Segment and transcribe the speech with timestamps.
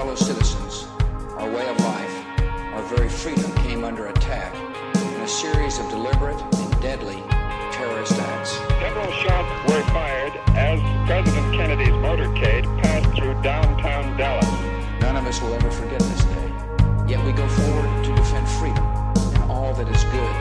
[0.00, 0.86] fellow citizens,
[1.36, 2.24] our way of life,
[2.72, 4.54] our very freedom came under attack
[4.96, 7.22] in a series of deliberate and deadly
[7.70, 8.52] terrorist acts.
[8.80, 14.48] Several shots were fired as President Kennedy's motorcade passed through downtown Dallas.
[15.02, 16.48] None of us will ever forget this day.
[17.06, 18.86] Yet we go forward to defend freedom
[19.36, 20.34] and all that is good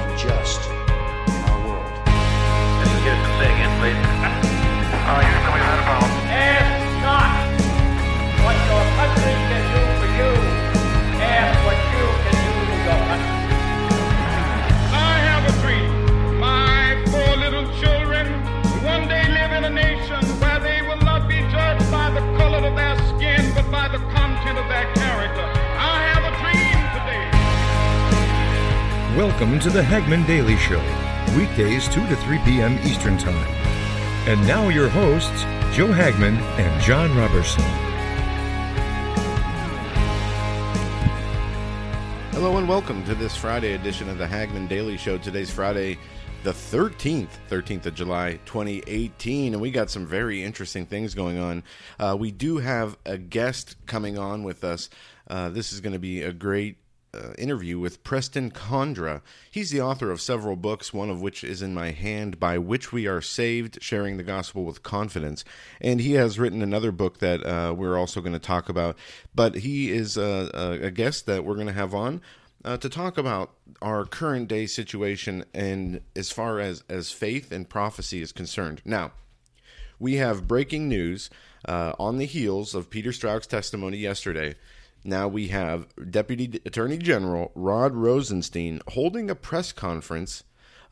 [0.00, 1.92] and just in our world.
[2.80, 3.32] This is Houston.
[3.44, 4.00] Say again, please.
[5.04, 6.75] Uh, Houston, we've had a
[24.46, 25.42] content of their character.
[25.42, 27.26] I have a dream today.
[29.16, 30.80] Welcome to the Hagmann Daily Show,
[31.36, 32.78] weekdays 2 to 3 p.m.
[32.86, 33.34] Eastern Time.
[34.28, 35.42] And now your hosts,
[35.74, 37.64] Joe Hagmann and John Robertson.
[42.32, 45.18] Hello and welcome to this Friday edition of the Hagmann Daily Show.
[45.18, 45.98] Today's Friday,
[46.46, 51.64] the 13th, 13th of July, 2018, and we got some very interesting things going on.
[51.98, 54.88] Uh, we do have a guest coming on with us.
[55.26, 56.76] Uh, this is going to be a great
[57.12, 59.22] uh, interview with Preston Condra.
[59.50, 62.92] He's the author of several books, one of which is in my hand, By Which
[62.92, 65.44] We Are Saved Sharing the Gospel with Confidence.
[65.80, 68.96] And he has written another book that uh, we're also going to talk about.
[69.34, 72.20] But he is a, a, a guest that we're going to have on.
[72.66, 77.68] Uh, to talk about our current day situation and as far as, as faith and
[77.68, 78.82] prophecy is concerned.
[78.84, 79.12] Now,
[80.00, 81.30] we have breaking news
[81.64, 84.56] uh, on the heels of Peter Strzok's testimony yesterday.
[85.04, 90.42] Now we have Deputy Attorney General Rod Rosenstein holding a press conference,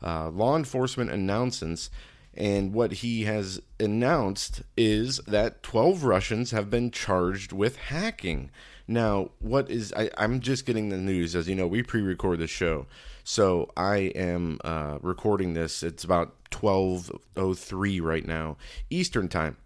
[0.01, 1.89] uh, law enforcement announcements,
[2.33, 8.49] and what he has announced is that 12 Russians have been charged with hacking.
[8.87, 11.35] Now, what is, I, I'm just getting the news.
[11.35, 12.85] As you know, we pre record the show.
[13.23, 15.81] So I am uh, recording this.
[15.81, 18.57] It's about 12.03 right now,
[18.89, 19.57] Eastern Time.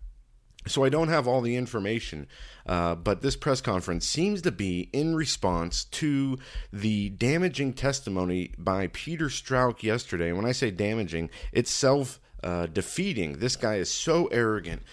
[0.68, 2.28] So I don't have all the information,
[2.66, 6.38] uh, but this press conference seems to be in response to
[6.72, 10.28] the damaging testimony by Peter Strzok yesterday.
[10.28, 13.40] And when I say damaging, it's self uh, defeating.
[13.40, 14.84] This guy is so arrogant.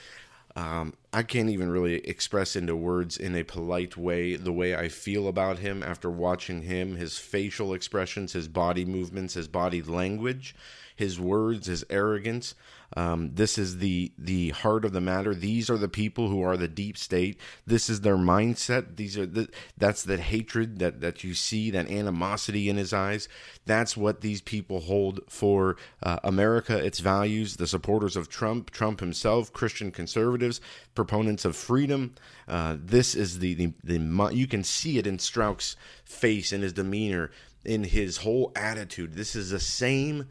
[0.56, 4.88] Um, I can't even really express into words in a polite way the way I
[4.88, 10.56] feel about him after watching him, his facial expressions, his body movements, his body language,
[10.96, 12.54] his words, his arrogance.
[12.96, 15.34] Um, this is the the heart of the matter.
[15.34, 17.38] These are the people who are the deep state.
[17.66, 18.96] This is their mindset.
[18.96, 23.28] These are the, that's the hatred that that you see, that animosity in his eyes.
[23.64, 27.56] That's what these people hold for uh, America, its values.
[27.56, 30.60] The supporters of Trump, Trump himself, Christian conservatives,
[30.94, 32.14] proponents of freedom.
[32.46, 36.72] Uh, this is the, the the you can see it in Strzok's face, in his
[36.72, 37.30] demeanor,
[37.64, 39.14] in his whole attitude.
[39.14, 40.28] This is the same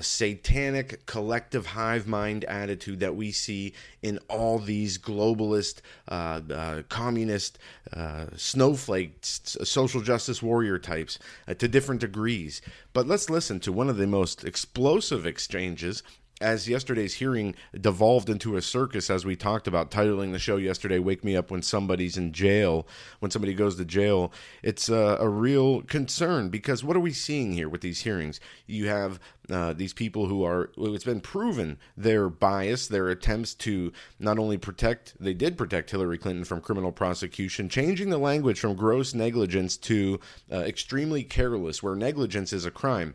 [0.00, 7.58] satanic collective hive mind attitude that we see in all these globalist, uh, uh, communist,
[7.92, 11.18] uh, snowflake, social justice warrior types
[11.48, 12.60] uh, to different degrees.
[12.92, 16.02] But let's listen to one of the most explosive exchanges
[16.40, 20.98] as yesterday's hearing devolved into a circus, as we talked about, titling the show yesterday,
[20.98, 22.86] Wake Me Up When Somebody's in Jail,
[23.18, 27.52] when somebody goes to jail, it's a, a real concern because what are we seeing
[27.52, 28.40] here with these hearings?
[28.66, 33.92] You have uh, these people who are, it's been proven their bias, their attempts to
[34.18, 38.74] not only protect, they did protect Hillary Clinton from criminal prosecution, changing the language from
[38.74, 40.18] gross negligence to
[40.50, 43.14] uh, extremely careless, where negligence is a crime.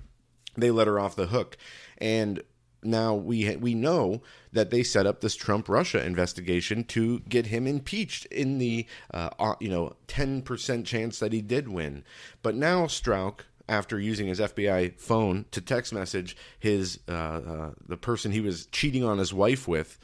[0.58, 1.58] They let her off the hook.
[1.98, 2.44] And
[2.86, 7.68] now we we know that they set up this Trump Russia investigation to get him
[7.68, 12.04] impeached in the uh, you know 10% chance that he did win.
[12.42, 17.98] But now Strzok after using his FBI phone to text message his uh, uh, the
[17.98, 19.98] person he was cheating on his wife with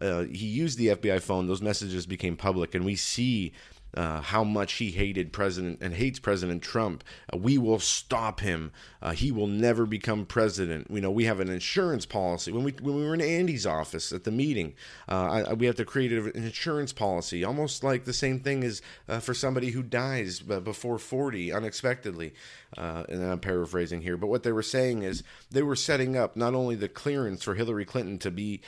[0.00, 3.52] uh, he used the FBI phone those messages became public and we see
[3.94, 7.02] uh, how much he hated President and hates President Trump.
[7.32, 8.72] Uh, we will stop him.
[9.00, 10.90] Uh, he will never become president.
[10.90, 12.52] You know, we have an insurance policy.
[12.52, 14.74] When we when we were in Andy's office at the meeting,
[15.08, 18.82] uh, I, we have to create an insurance policy, almost like the same thing as
[19.08, 22.34] uh, for somebody who dies before forty unexpectedly.
[22.76, 26.36] Uh, and I'm paraphrasing here, but what they were saying is they were setting up
[26.36, 28.60] not only the clearance for Hillary Clinton to be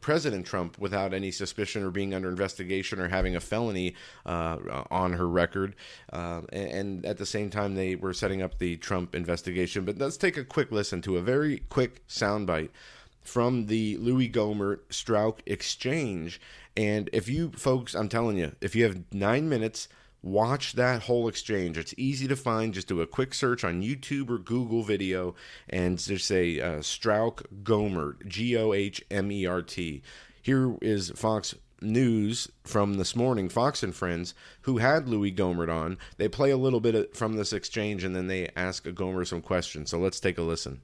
[0.00, 3.94] President Trump without any suspicion or being under investigation or having a felony.
[4.26, 5.74] Uh, on her record,
[6.12, 9.84] uh, and, and, at the same time they were setting up the Trump investigation.
[9.84, 12.70] But let's take a quick listen to a very quick soundbite
[13.22, 16.40] from the Louis Gohmert Strzok exchange
[16.76, 19.88] And if you folks, I'm telling you, if you have nine minutes,
[20.22, 21.78] watch that whole exchange.
[21.78, 22.74] It's easy to find.
[22.74, 25.34] Just do a quick search on YouTube or Google video
[25.68, 30.02] and just say uh, Strzok Gohmert, G O H M E R T.
[30.42, 35.98] Here is Fox News from this morning, Fox and Friends, who had Louis Gohmert on.
[36.18, 39.90] They play a little bit from this exchange and then they ask Gohmert some questions.
[39.90, 40.82] So let's take a listen.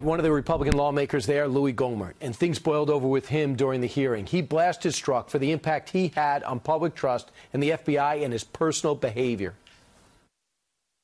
[0.00, 3.82] One of the Republican lawmakers there, Louis Gohmert, and things boiled over with him during
[3.82, 4.24] the hearing.
[4.24, 8.32] He blasted Strzok for the impact he had on public trust and the FBI and
[8.32, 9.54] his personal behavior.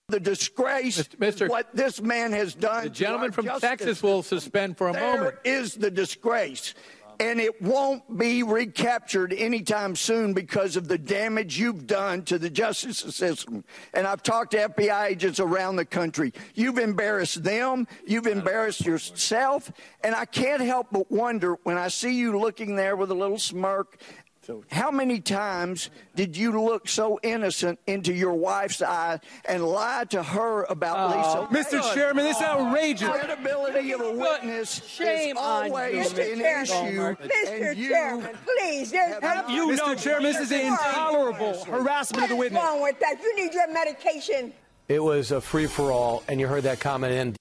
[0.08, 1.46] The disgrace, Mr.
[1.46, 2.84] what this man has done.
[2.84, 5.36] The gentleman to our from justice Texas will suspend for a There moment.
[5.44, 6.72] is the disgrace.
[7.18, 12.50] And it won't be recaptured anytime soon because of the damage you've done to the
[12.50, 13.64] justice system.
[13.94, 16.32] And I've talked to FBI agents around the country.
[16.54, 17.88] You've embarrassed them.
[18.06, 19.72] You've embarrassed yourself.
[20.04, 23.38] And I can't help but wonder when I see you looking there with a little
[23.38, 23.98] smirk
[24.70, 30.22] how many times did you look so innocent into your wife's eye and lie to
[30.22, 31.76] her about Lisa?
[31.76, 31.94] Mr.
[31.94, 33.08] Chairman, this is outrageous.
[33.08, 36.32] The credibility of a witness Shame is on you, always Mr.
[36.32, 37.16] an Chairman.
[37.18, 37.28] issue.
[37.28, 37.68] Mr.
[37.70, 42.28] and you Chairman, please, there's have no You know, Chairman, this is intolerable harassment of
[42.30, 42.60] the witness.
[42.60, 43.16] What is wrong with that?
[43.22, 44.52] You need your medication.
[44.88, 47.36] It was a free for all, and you heard that comment in.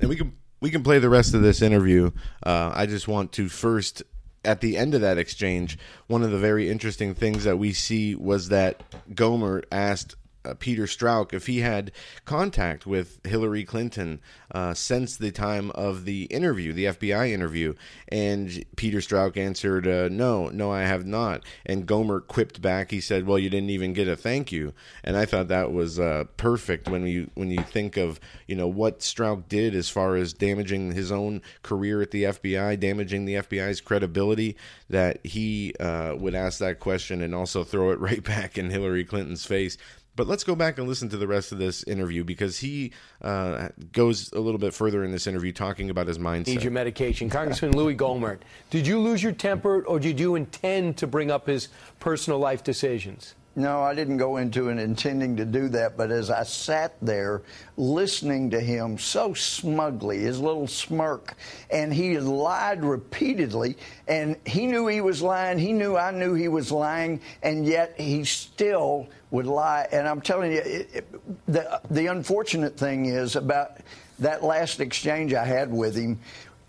[0.00, 2.10] and we can we can play the rest of this interview.
[2.42, 4.02] Uh, I just want to first,
[4.44, 8.14] at the end of that exchange, one of the very interesting things that we see
[8.14, 8.82] was that
[9.12, 10.16] Gohmert asked.
[10.44, 11.90] Uh, Peter Strzok, if he had
[12.24, 14.20] contact with Hillary Clinton
[14.52, 17.74] uh, since the time of the interview, the FBI interview,
[18.08, 23.00] and Peter Strzok answered, uh, "No, no, I have not." And Gohmert quipped back, he
[23.00, 26.24] said, "Well, you didn't even get a thank you." And I thought that was uh,
[26.36, 30.32] perfect when you when you think of you know what Strzok did as far as
[30.32, 34.56] damaging his own career at the FBI, damaging the FBI's credibility.
[34.90, 39.04] That he uh, would ask that question and also throw it right back in Hillary
[39.04, 39.76] Clinton's face.
[40.16, 43.68] But let's go back and listen to the rest of this interview because he uh,
[43.92, 46.46] goes a little bit further in this interview talking about his mindset.
[46.48, 47.28] Need your medication.
[47.28, 48.38] Congressman Louis Gohmert,
[48.70, 51.68] did you lose your temper or did you intend to bring up his
[51.98, 53.34] personal life decisions?
[53.56, 57.42] No, I didn't go into it intending to do that, but as I sat there
[57.76, 61.34] listening to him so smugly, his little smirk,
[61.70, 63.76] and he lied repeatedly,
[64.08, 67.94] and he knew he was lying, he knew I knew he was lying, and yet
[67.96, 69.86] he still would lie.
[69.92, 73.78] And I'm telling you, it, it, the, the unfortunate thing is about
[74.18, 76.18] that last exchange I had with him,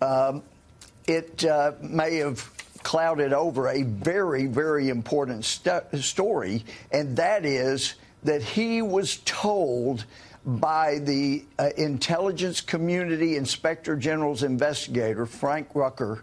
[0.00, 0.42] um,
[1.08, 2.38] it uh, may have
[2.86, 10.04] clouded over a very, very important stu- story, and that is that he was told
[10.44, 16.22] by the uh, intelligence community inspector general's investigator, Frank Rucker,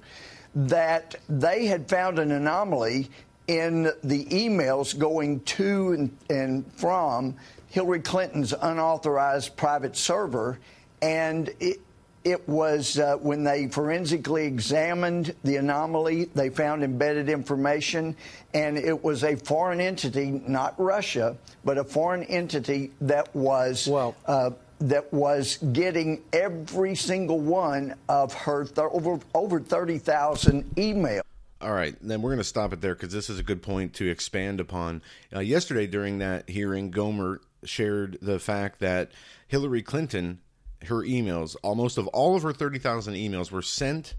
[0.55, 3.09] that they had found an anomaly
[3.47, 7.35] in the emails going to and, and from
[7.67, 10.59] Hillary Clinton's unauthorized private server.
[11.01, 11.81] And it,
[12.23, 18.15] it was uh, when they forensically examined the anomaly, they found embedded information,
[18.53, 21.35] and it was a foreign entity, not Russia,
[21.65, 28.33] but a foreign entity that was Well- uh, that was getting every single one of
[28.33, 31.21] her th- over over thirty thousand emails.
[31.61, 33.93] All right, then we're going to stop it there because this is a good point
[33.93, 35.01] to expand upon.
[35.33, 39.11] Uh, yesterday, during that hearing, Gohmert shared the fact that
[39.47, 40.39] Hillary Clinton,
[40.87, 44.15] her emails, almost of all of her 30,000 emails, were sent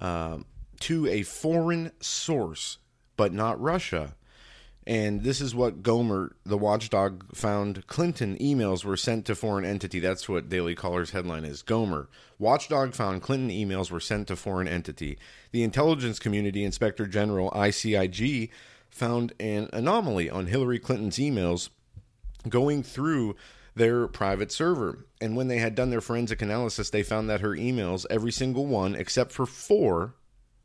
[0.00, 0.38] uh,
[0.80, 2.78] to a foreign source,
[3.16, 4.14] but not Russia.
[4.88, 10.00] And this is what Gohmert, the watchdog, found Clinton emails were sent to foreign entity.
[10.00, 11.62] That's what Daily Caller's headline is.
[11.62, 12.06] Gohmert,
[12.38, 15.18] watchdog found Clinton emails were sent to foreign entity.
[15.52, 18.48] The intelligence community inspector general, ICIG,
[18.88, 21.68] found an anomaly on Hillary Clinton's emails
[22.48, 23.36] going through
[23.78, 25.06] their private server.
[25.20, 28.66] And when they had done their forensic analysis, they found that her emails, every single
[28.66, 30.14] one except for four,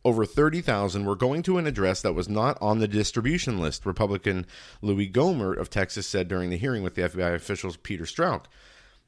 [0.06, 4.46] over 30,000 were going to an address that was not on the distribution list, Republican
[4.82, 8.46] Louis Gohmert of Texas said during the hearing with the FBI officials Peter Strzok.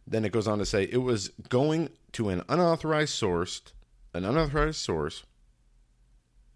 [0.08, 3.62] Then it goes on to say it was going to an unauthorized source,
[4.14, 5.24] an unauthorized source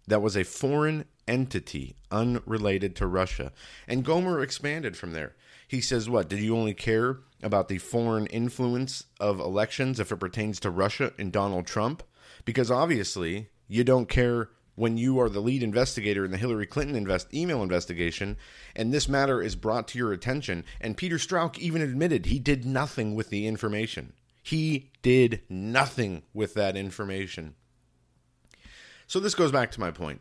[0.06, 3.52] that was a foreign entity unrelated to Russia.
[3.86, 5.34] And Gohmert expanded from there.
[5.70, 6.28] He says, What?
[6.28, 11.12] Did you only care about the foreign influence of elections if it pertains to Russia
[11.16, 12.02] and Donald Trump?
[12.44, 16.96] Because obviously, you don't care when you are the lead investigator in the Hillary Clinton
[16.96, 18.36] invest- email investigation,
[18.74, 20.64] and this matter is brought to your attention.
[20.80, 24.14] And Peter Strzok even admitted he did nothing with the information.
[24.42, 27.54] He did nothing with that information.
[29.06, 30.20] So this goes back to my point.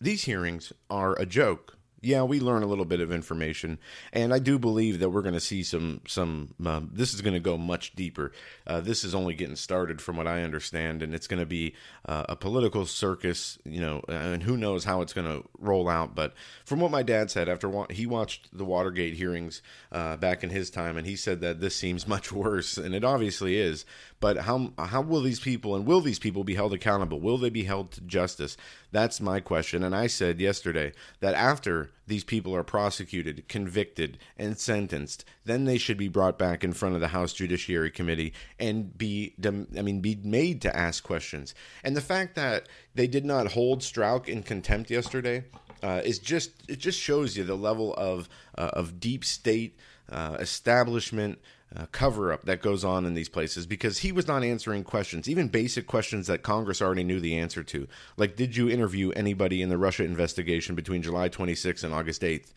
[0.00, 1.76] these hearings are a joke.
[2.04, 3.78] Yeah, we learn a little bit of information,
[4.12, 6.54] and I do believe that we're going to see some some.
[6.64, 8.32] Um, this is going to go much deeper.
[8.66, 11.74] Uh, this is only getting started, from what I understand, and it's going to be
[12.06, 16.14] uh, a political circus, you know, and who knows how it's going to roll out.
[16.14, 16.34] But
[16.64, 20.50] from what my dad said after wa- he watched the Watergate hearings uh, back in
[20.50, 23.84] his time, and he said that this seems much worse, and it obviously is.
[24.20, 27.20] But how how will these people and will these people be held accountable?
[27.20, 28.56] Will they be held to justice?
[28.90, 29.82] That's my question.
[29.84, 35.78] And I said yesterday that after these people are prosecuted, convicted, and sentenced, then they
[35.78, 40.00] should be brought back in front of the House Judiciary Committee and be I mean
[40.00, 41.54] be made to ask questions.
[41.82, 45.44] And the fact that they did not hold Strzok in contempt yesterday
[45.82, 49.78] uh, is just it just shows you the level of uh, of deep state
[50.10, 51.38] uh, establishment
[51.76, 55.28] uh, cover up that goes on in these places because he was not answering questions,
[55.28, 57.88] even basic questions that Congress already knew the answer to.
[58.16, 62.52] Like, did you interview anybody in the Russia investigation between July 26th and August 8th?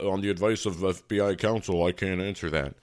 [0.00, 2.74] On the advice of FBI counsel, I can't answer that.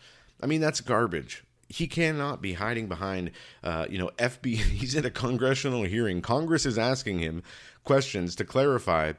[0.42, 1.44] I mean, that's garbage.
[1.70, 3.32] He cannot be hiding behind,
[3.63, 4.56] uh, you know, FBI.
[4.56, 6.22] He's in a congressional hearing.
[6.22, 7.44] Congress is asking him
[7.86, 9.13] questions to clarify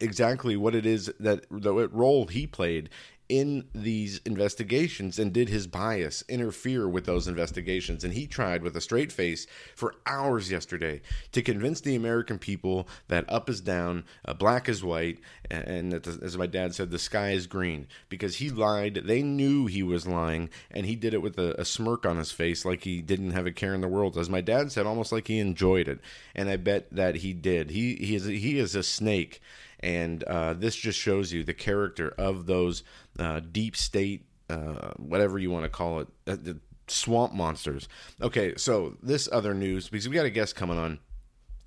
[0.00, 2.90] exactly what it is that the role he played
[3.28, 8.02] in these investigations and did his bias interfere with those investigations.
[8.04, 12.88] And he tried with a straight face for hours yesterday to convince the american people
[13.08, 15.18] that up is down uh, black is white
[15.50, 17.86] and that the, as my dad said the sky is green.
[18.08, 19.02] Because he lied.
[19.04, 22.32] They knew he was lying and he did it with a, a smirk on his
[22.32, 24.16] face like he didn't have a care in the world.
[24.16, 26.00] As my dad said almost like he enjoyed it.
[26.34, 27.70] And i bet that he did.
[27.70, 29.40] He he is he is a snake
[29.80, 32.82] and uh, this just shows you the character of those
[33.18, 37.88] uh, deep state, uh, whatever you want to call it, uh, the swamp monsters.
[38.20, 40.98] Okay, so this other news because we got a guest coming on,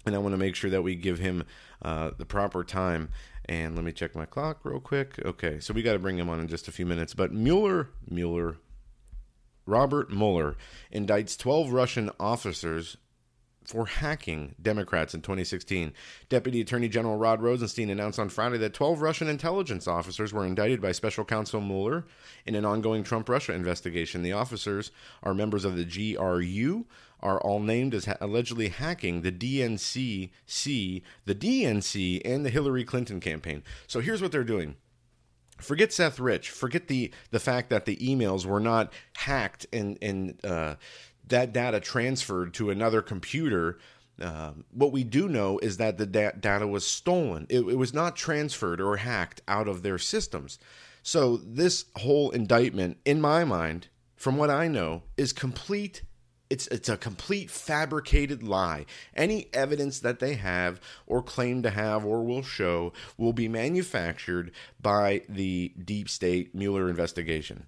[0.06, 1.44] and I want to make sure that we give him
[1.82, 3.10] uh, the proper time.
[3.46, 5.20] And let me check my clock real quick.
[5.26, 7.14] Okay, so we got to bring him on in just a few minutes.
[7.14, 8.58] But Mueller, Mueller,
[9.66, 10.56] Robert Mueller
[10.94, 12.98] indicts 12 Russian officers
[13.72, 15.94] for hacking Democrats in 2016.
[16.28, 20.82] Deputy Attorney General Rod Rosenstein announced on Friday that 12 Russian intelligence officers were indicted
[20.82, 22.04] by Special Counsel Mueller
[22.46, 24.24] in an ongoing Trump Russia investigation.
[24.24, 24.92] The officers
[25.24, 26.86] are members of the GRU,
[27.22, 30.32] are all named as ha- allegedly hacking the DNC,
[31.26, 33.64] the DNC, and the Hillary Clinton campaign.
[33.88, 34.76] So here's what they're doing
[35.62, 36.50] forget Seth Rich.
[36.50, 40.76] Forget the the fact that the emails were not hacked and and uh,
[41.32, 43.80] that data transferred to another computer.
[44.22, 47.48] Uh, what we do know is that the da- data was stolen.
[47.50, 50.60] It, it was not transferred or hacked out of their systems.
[51.04, 56.04] So this whole indictment, in my mind, from what I know, is complete
[56.52, 58.86] it's it's a complete fabricated lie.
[59.16, 64.52] Any evidence that they have or claim to have or will show will be manufactured
[64.82, 67.68] by the deep state Mueller investigation.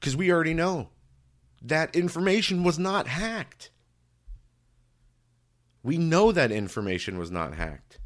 [0.00, 0.90] Cuz we already know
[1.62, 3.70] that information was not hacked.
[5.82, 7.98] We know that information was not hacked.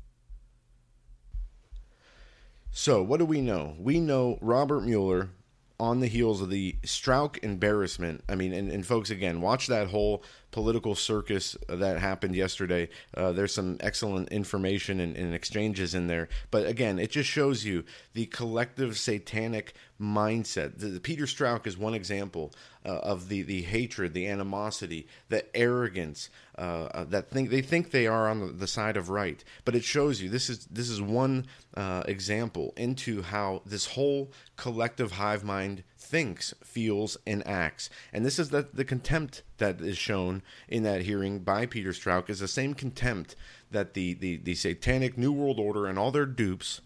[2.70, 3.74] So, what do we know?
[3.78, 5.30] We know Robert Mueller
[5.78, 8.22] on the heels of the Strzok embarrassment.
[8.28, 12.88] I mean, and, and folks, again, watch that whole political circus that happened yesterday.
[13.16, 16.28] Uh, there's some excellent information and, and, exchanges in there.
[16.50, 20.78] But again, it just shows you the collective satanic mindset.
[20.78, 22.52] The, the Peter Strzok is one example
[22.84, 26.28] uh, of the, the hatred, the animosity, the arrogance
[26.58, 29.42] uh, uh that think they think they are on the, the, side of right.
[29.64, 34.30] But it shows you this is this is one uh, example into how this whole
[34.56, 37.88] collective hive mind thinks, feels, and acts.
[38.12, 42.28] And this is the, the contempt that is shown in that hearing by Peter Strzok
[42.28, 43.36] is the same contempt
[43.70, 46.80] that the, the, the satanic New World Order and all their dupes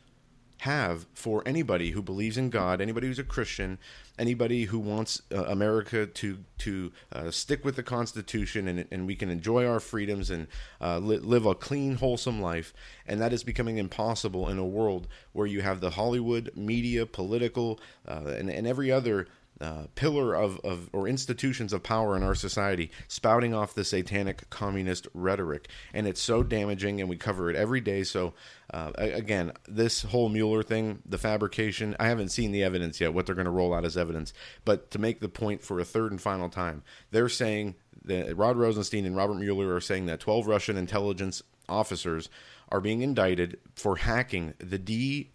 [0.58, 3.78] have for anybody who believes in God, anybody who's a Christian,
[4.18, 9.14] anybody who wants uh, America to to uh, stick with the Constitution and, and we
[9.14, 10.46] can enjoy our freedoms and
[10.80, 12.72] uh, li- live a clean, wholesome life.
[13.06, 17.78] And that is becoming impossible in a world where you have the Hollywood media, political,
[18.08, 19.28] uh, and, and every other
[19.60, 24.48] uh, pillar of, of or institutions of power in our society spouting off the satanic
[24.50, 25.68] communist rhetoric.
[25.94, 28.02] And it's so damaging and we cover it every day.
[28.02, 28.34] So
[28.72, 33.24] uh, again this whole mueller thing the fabrication i haven't seen the evidence yet what
[33.24, 34.32] they're going to roll out as evidence.
[34.64, 38.56] But to make the point for a third and final time they're saying that rod
[38.56, 42.28] rosenstein and robert mueller are saying that 12 russian intelligence officers
[42.68, 45.26] are being indicted for hacking the dccc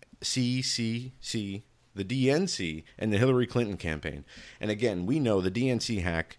[1.96, 4.26] the DNC and the Hillary Clinton campaign.
[4.60, 6.38] And again, we know the DNC hack.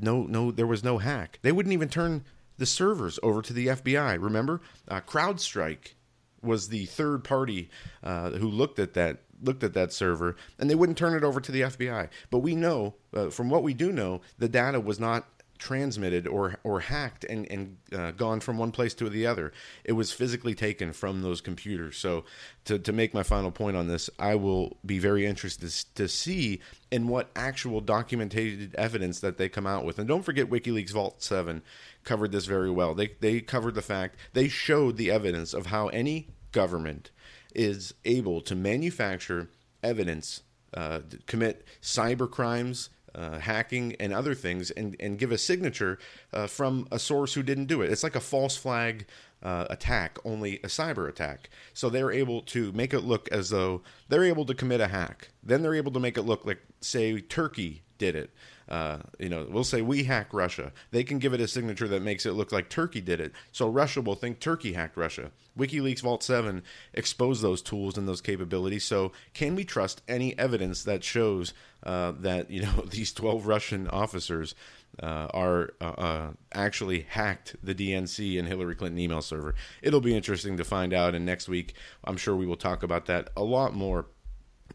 [0.00, 1.38] No, no, there was no hack.
[1.42, 2.24] They wouldn't even turn
[2.56, 4.20] the servers over to the FBI.
[4.22, 5.94] Remember, uh, CrowdStrike
[6.42, 7.70] was the third party
[8.02, 11.40] uh, who looked at that looked at that server, and they wouldn't turn it over
[11.40, 12.08] to the FBI.
[12.30, 15.26] But we know, uh, from what we do know, the data was not
[15.64, 19.50] transmitted or or hacked and and uh, gone from one place to the other.
[19.82, 21.96] It was physically taken from those computers.
[21.96, 22.24] So
[22.66, 26.60] to to make my final point on this, I will be very interested to see
[26.90, 29.98] in what actual documented evidence that they come out with.
[29.98, 31.62] And don't forget WikiLeaks Vault 7
[32.04, 32.94] covered this very well.
[32.94, 37.10] They they covered the fact they showed the evidence of how any government
[37.54, 39.48] is able to manufacture
[39.82, 40.42] evidence
[40.74, 45.98] uh, commit cyber crimes uh, hacking and other things and, and give a signature
[46.32, 47.90] uh, from a source who didn't do it.
[47.90, 49.06] It's like a false flag
[49.42, 51.50] uh, attack, only a cyber attack.
[51.74, 55.28] So they're able to make it look as though they're able to commit a hack.
[55.42, 58.30] Then they're able to make it look like, say, Turkey did it.
[58.68, 60.72] Uh, you know, we'll say we hack Russia.
[60.90, 63.32] They can give it a signature that makes it look like Turkey did it.
[63.52, 65.30] So Russia will think Turkey hacked Russia.
[65.58, 66.62] WikiLeaks Vault 7
[66.94, 68.84] exposed those tools and those capabilities.
[68.84, 71.52] So can we trust any evidence that shows
[71.82, 74.54] uh, that, you know, these 12 Russian officers
[75.02, 79.54] uh, are uh, uh, actually hacked the DNC and Hillary Clinton email server?
[79.82, 81.14] It'll be interesting to find out.
[81.14, 84.06] And next week, I'm sure we will talk about that a lot more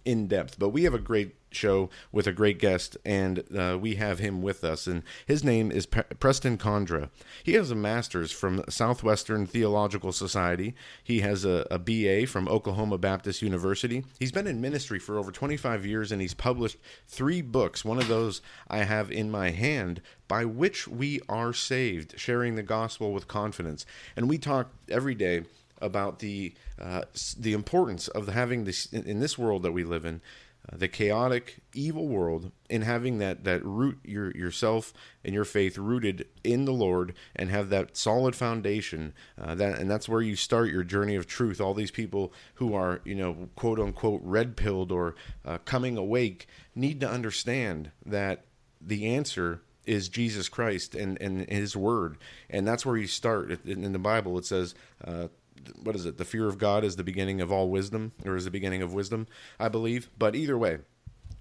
[0.06, 0.58] in depth.
[0.60, 4.42] But we have a great show with a great guest, and uh, we have him
[4.42, 4.88] with us.
[4.88, 7.10] And his name is Pre- Preston Condra.
[7.44, 10.76] He has a master's from Southwestern Theological Society.
[11.04, 14.04] He has a, a BA from Oklahoma Baptist University.
[14.20, 16.78] He's been in ministry for over 25 years, and he's published
[17.08, 17.84] three books.
[17.84, 22.64] One of those I have in my hand, by which we are saved, sharing the
[22.64, 23.86] gospel with confidence.
[24.16, 25.44] And we talk every day
[25.82, 27.02] about the uh,
[27.38, 30.22] the importance of having this in this world that we live in,
[30.72, 34.94] uh, the chaotic, evil world, in having that that root your yourself
[35.24, 39.14] and your faith rooted in the Lord, and have that solid foundation.
[39.40, 41.62] Uh, that and that's where you start your journey of truth.
[41.62, 46.48] All these people who are you know quote unquote red pilled or uh, coming awake
[46.76, 48.46] need to understand that
[48.82, 52.18] the answer is Jesus Christ and, and His Word,
[52.50, 53.66] and that's where you start.
[53.66, 55.30] In the Bible, it says, uh,
[55.82, 56.18] what is it?
[56.18, 58.94] The fear of God is the beginning of all wisdom, or is the beginning of
[58.94, 59.28] wisdom,
[59.60, 60.10] I believe.
[60.18, 60.80] But either way,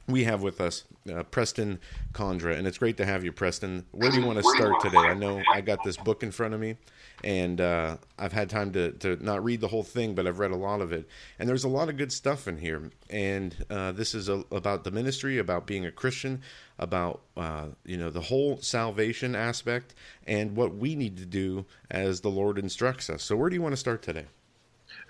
[0.06, 1.78] we have with us uh, Preston
[2.12, 3.84] Condra, and it's great to have you, Preston.
[3.92, 4.98] Where do you want to start today?
[4.98, 6.76] I know I got this book in front of me,
[7.24, 10.52] and uh, I've had time to, to not read the whole thing, but I've read
[10.52, 11.08] a lot of it.
[11.38, 12.90] And there's a lot of good stuff in here.
[13.10, 16.42] And uh, this is a, about the ministry, about being a Christian,
[16.78, 19.94] about uh, you know the whole salvation aspect,
[20.26, 23.22] and what we need to do as the Lord instructs us.
[23.22, 24.26] So, where do you want to start today?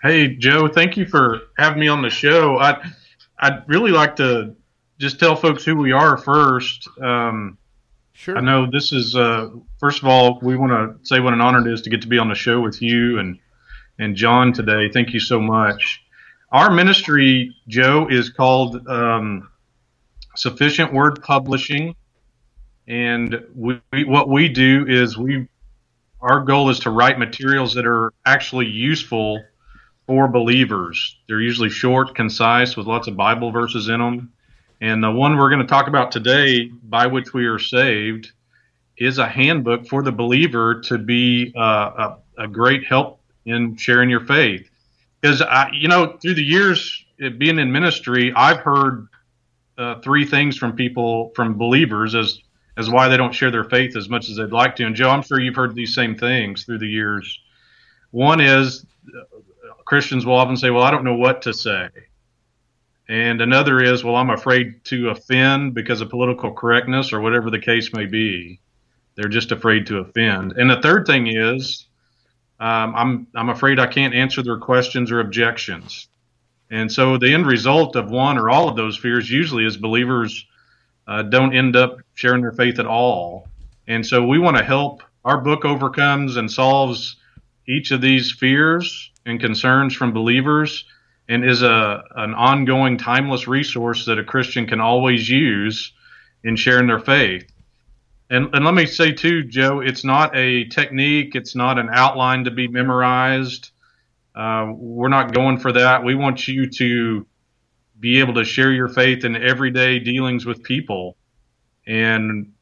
[0.02, 2.58] Hey, Joe, thank you for having me on the show.
[2.58, 2.82] I
[3.38, 4.54] I'd really like to
[4.98, 6.88] just tell folks who we are first.
[7.00, 7.57] Um,
[8.18, 8.36] Sure.
[8.36, 11.64] I know this is uh, first of all, we want to say what an honor
[11.64, 13.38] it is to get to be on the show with you and
[14.00, 14.90] and John today.
[14.92, 16.02] Thank you so much.
[16.50, 19.48] Our ministry, Joe, is called um,
[20.34, 21.94] Sufficient Word Publishing,
[22.88, 25.46] and we, we, what we do is we
[26.20, 29.40] our goal is to write materials that are actually useful
[30.08, 31.20] for believers.
[31.28, 34.32] They're usually short, concise, with lots of Bible verses in them.
[34.80, 38.32] And the one we're going to talk about today, by which we are saved,
[38.96, 44.10] is a handbook for the believer to be uh, a, a, great help in sharing
[44.10, 44.68] your faith.
[45.20, 47.04] Because, you know, through the years
[47.38, 49.08] being in ministry, I've heard
[49.76, 52.40] uh, three things from people, from believers, as
[52.76, 54.86] as why they don't share their faith as much as they'd like to.
[54.86, 57.40] And Joe, I'm sure you've heard these same things through the years.
[58.12, 61.88] One is uh, Christians will often say, "Well, I don't know what to say."
[63.08, 67.58] And another is, well, I'm afraid to offend because of political correctness or whatever the
[67.58, 68.60] case may be.
[69.14, 70.52] They're just afraid to offend.
[70.52, 71.86] And the third thing is,
[72.60, 76.08] um, I'm I'm afraid I can't answer their questions or objections.
[76.70, 80.44] And so the end result of one or all of those fears usually is believers
[81.06, 83.48] uh, don't end up sharing their faith at all.
[83.86, 85.02] And so we want to help.
[85.24, 87.16] Our book overcomes and solves
[87.66, 90.84] each of these fears and concerns from believers
[91.28, 95.92] and is a an ongoing timeless resource that a Christian can always use
[96.44, 97.50] in sharing their faith.
[98.30, 102.44] And and let me say too, Joe, it's not a technique, it's not an outline
[102.44, 103.70] to be memorized.
[104.34, 106.04] Uh, we're not going for that.
[106.04, 107.26] We want you to
[107.98, 111.16] be able to share your faith in everyday dealings with people.
[111.86, 112.52] And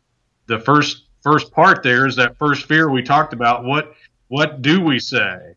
[0.47, 3.65] the first first part there is that first fear we talked about.
[3.65, 3.95] What
[4.29, 5.56] what do we say?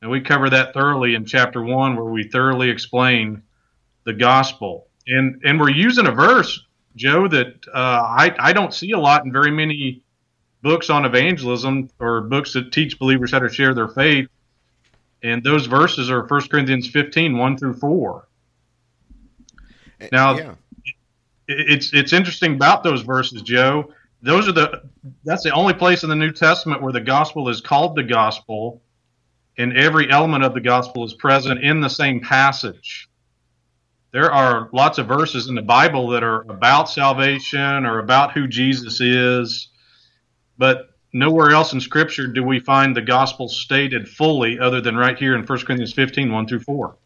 [0.00, 3.42] And we cover that thoroughly in chapter one, where we thoroughly explain
[4.04, 4.86] the gospel.
[5.06, 6.64] And and we're using a verse,
[6.96, 10.02] Joe, that uh, I I don't see a lot in very many
[10.62, 14.28] books on evangelism or books that teach believers how to share their faith.
[15.22, 18.28] And those verses are 1 Corinthians 15, 1 through 4.
[20.12, 20.54] Now, yeah.
[21.48, 23.92] it's it's interesting about those verses, Joe.
[24.22, 24.82] Those are the
[25.24, 28.80] that's the only place in the New Testament where the gospel is called the gospel,
[29.58, 33.08] and every element of the gospel is present in the same passage.
[34.12, 38.46] There are lots of verses in the Bible that are about salvation or about who
[38.46, 39.68] Jesus is,
[40.56, 45.18] but nowhere else in Scripture do we find the gospel stated fully other than right
[45.18, 46.96] here in 1 Corinthians 15, 1 through 4.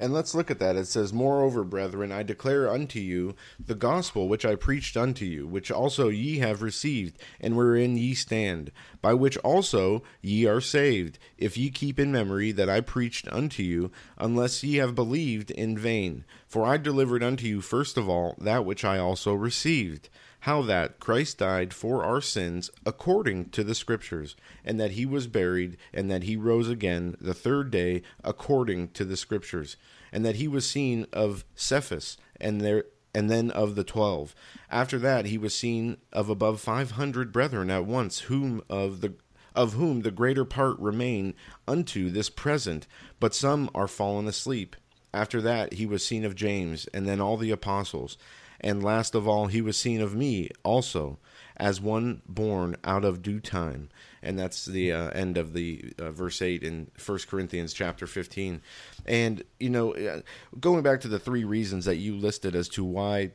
[0.00, 0.76] And let's look at that.
[0.76, 5.46] It says, Moreover, brethren, I declare unto you the gospel which I preached unto you,
[5.46, 8.70] which also ye have received, and wherein ye stand,
[9.02, 13.62] by which also ye are saved, if ye keep in memory that I preached unto
[13.62, 16.24] you, unless ye have believed in vain.
[16.46, 20.08] For I delivered unto you first of all that which I also received
[20.40, 25.26] how that Christ died for our sins according to the Scriptures, and that he was
[25.26, 29.76] buried, and that he rose again the third day according to the Scriptures,
[30.12, 34.34] and that he was seen of Cephas, and there and then of the twelve.
[34.70, 39.14] After that he was seen of above five hundred brethren at once, whom of the
[39.54, 41.34] of whom the greater part remain
[41.66, 42.86] unto this present,
[43.18, 44.76] but some are fallen asleep.
[45.12, 48.16] After that he was seen of James, and then all the apostles.
[48.60, 51.18] And last of all, he was seen of me also,
[51.56, 53.88] as one born out of due time.
[54.22, 58.60] And that's the uh, end of the uh, verse 8 in 1 Corinthians chapter 15.
[59.06, 60.20] And, you know, uh,
[60.58, 63.32] going back to the three reasons that you listed as to why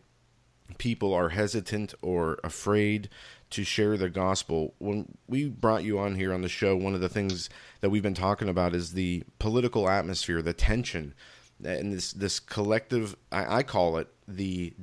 [0.77, 3.09] people are hesitant or afraid
[3.49, 4.73] to share the gospel.
[4.79, 7.49] When we brought you on here on the show, one of the things
[7.81, 11.13] that we've been talking about is the political atmosphere, the tension,
[11.63, 13.15] and this this collective.
[13.31, 14.73] I, I call it the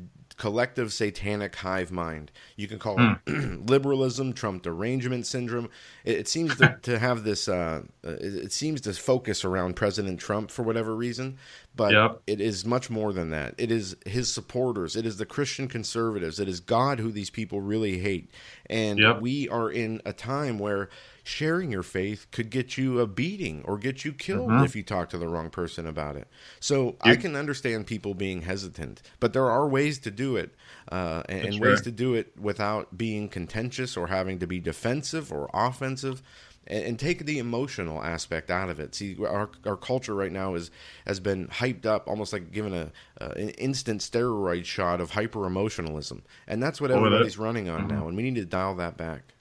[0.40, 2.32] collective satanic hive mind.
[2.56, 3.62] You can call it Hmm.
[3.66, 5.68] liberalism, Trump derangement syndrome.
[6.02, 7.46] It, it seems to, to have this.
[7.46, 11.36] Uh, uh, it, it seems to focus around President Trump for whatever reason,
[11.76, 12.22] but Yep.
[12.26, 13.54] it is much more than that.
[13.58, 14.96] It is his supporters.
[14.96, 16.40] It is the Christian conservatives.
[16.40, 18.30] It is God who these people really hate.
[18.70, 19.20] And Yep.
[19.20, 20.88] we are in a time where
[21.22, 24.64] sharing your faith could get you a beating or get you killed Mhm.
[24.64, 26.28] if you talk to the wrong person about it.
[26.60, 30.54] So I can understand people being hesitant, but there are ways to do it,
[30.90, 35.50] uh, and, ways to do it without being contentious or having to be defensive or
[35.52, 36.22] offensive.
[36.66, 38.94] And, and take the emotional aspect out of it.
[38.94, 40.70] See, our, our culture right now is
[41.06, 45.46] has been hyped up, almost like given a uh, an instant steroid shot of hyper
[45.46, 48.06] emotionalism, and that's what everybody's running on now.
[48.08, 49.32] And we need to dial that back.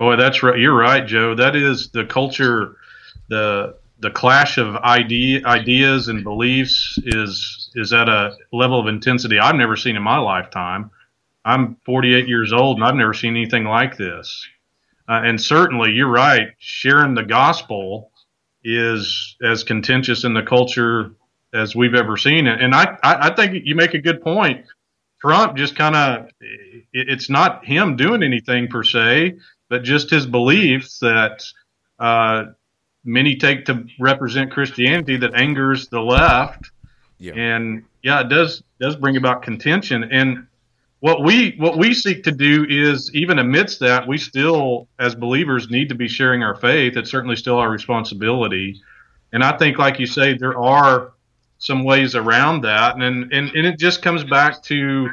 [0.00, 0.58] Boy, that's right.
[0.58, 1.34] You're right, Joe.
[1.34, 2.76] That is the culture,
[3.28, 9.38] the the clash of idea, ideas and beliefs is is at a level of intensity
[9.38, 10.90] I've never seen in my lifetime.
[11.44, 14.48] I'm 48 years old and I've never seen anything like this.
[15.06, 16.48] Uh, and certainly, you're right.
[16.58, 18.10] Sharing the gospel
[18.64, 21.12] is as contentious in the culture
[21.52, 22.46] as we've ever seen.
[22.46, 24.64] And, I I think you make a good point.
[25.20, 26.30] Trump just kind of,
[26.94, 29.36] it's not him doing anything per se,
[29.70, 31.42] but just his beliefs that
[31.98, 32.46] uh,
[33.04, 36.70] many take to represent Christianity that angers the left.
[37.18, 37.32] Yeah.
[37.34, 40.04] And yeah, it does does bring about contention.
[40.04, 40.46] And
[40.98, 45.70] what we what we seek to do is even amidst that, we still as believers
[45.70, 46.96] need to be sharing our faith.
[46.96, 48.80] It's certainly still our responsibility.
[49.32, 51.12] And I think, like you say, there are
[51.58, 55.08] some ways around that, and and, and it just comes back to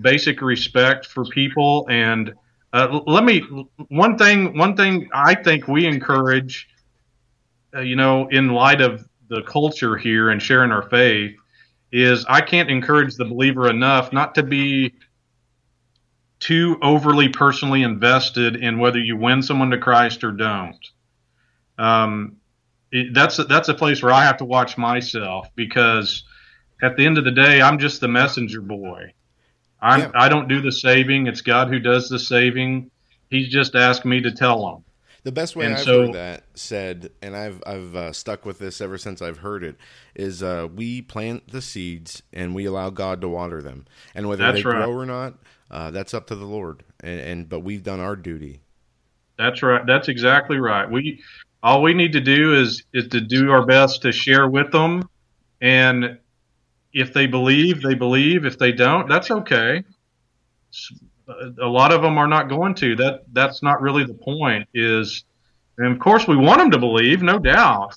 [0.00, 1.86] basic respect for people.
[1.90, 2.32] And
[2.72, 3.40] uh, let me
[3.88, 6.68] one thing one thing I think we encourage,
[7.74, 11.36] uh, you know, in light of the culture here and sharing our faith,
[11.92, 14.94] is I can't encourage the believer enough not to be
[16.38, 20.78] too overly personally invested in whether you win someone to Christ or don't.
[21.78, 22.36] Um,
[22.92, 26.24] it, that's that's a place where I have to watch myself because
[26.82, 29.12] at the end of the day, I'm just the messenger boy.
[29.82, 30.10] I'm, Yeah.
[30.14, 31.26] I don't do the saving.
[31.26, 32.90] It's God who does the saving.
[33.30, 34.84] He's just asked me to tell him.
[35.22, 38.58] The best way And I've so- heard that said, and I've I've uh, stuck with
[38.58, 39.76] this ever since I've heard it,
[40.14, 44.50] is uh, we plant the seeds and we allow God to water them, and whether
[44.50, 44.76] they right.
[44.76, 45.34] grow or not,
[45.70, 46.84] uh, that's up to the Lord.
[47.00, 48.60] And, and but we've done our duty.
[49.36, 49.84] That's right.
[49.86, 50.90] That's exactly right.
[50.90, 51.22] We
[51.62, 55.06] all we need to do is is to do our best to share with them,
[55.60, 56.18] and
[56.92, 58.44] if they believe, they believe.
[58.44, 59.84] If they don't, that's okay.
[61.60, 62.96] A lot of them are not going to.
[62.96, 64.68] That that's not really the point.
[64.74, 65.24] Is
[65.78, 67.94] and of course we want them to believe, no doubt.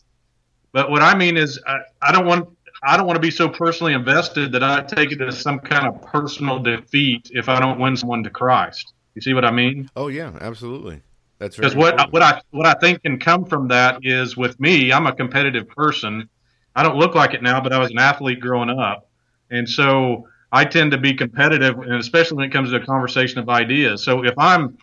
[0.72, 2.50] But what I mean is, I, I don't want
[2.84, 5.88] I don't want to be so personally invested that I take it as some kind
[5.88, 8.94] of personal defeat if I don't win someone to Christ.
[9.16, 9.90] You see what I mean?
[9.96, 11.02] Oh yeah, absolutely.
[11.40, 12.14] That's Because what important.
[12.14, 15.68] what I what I think can come from that is with me, I'm a competitive
[15.70, 16.30] person.
[16.76, 19.10] I don't look like it now, but I was an athlete growing up,
[19.52, 23.40] and so I tend to be competitive, and especially when it comes to a conversation
[23.40, 24.04] of ideas.
[24.04, 24.78] So if I'm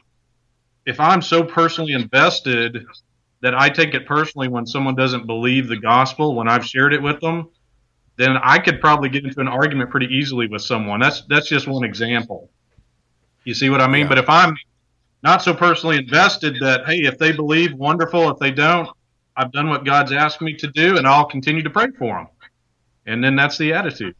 [0.87, 2.85] if I'm so personally invested
[3.42, 7.03] that I take it personally when someone doesn't believe the gospel when I've shared it
[7.03, 7.48] with them,
[8.16, 11.00] then I could probably get into an argument pretty easily with someone.
[11.00, 12.50] That's that's just one example.
[13.44, 14.03] You see what I mean?
[14.03, 14.09] Yeah.
[14.09, 14.57] But if I'm
[15.22, 18.29] not so personally invested that hey, if they believe, wonderful.
[18.31, 18.88] If they don't,
[19.40, 22.29] I've done what God's asked me to do, and I'll continue to pray for them.
[23.07, 24.14] And then that's the attitude.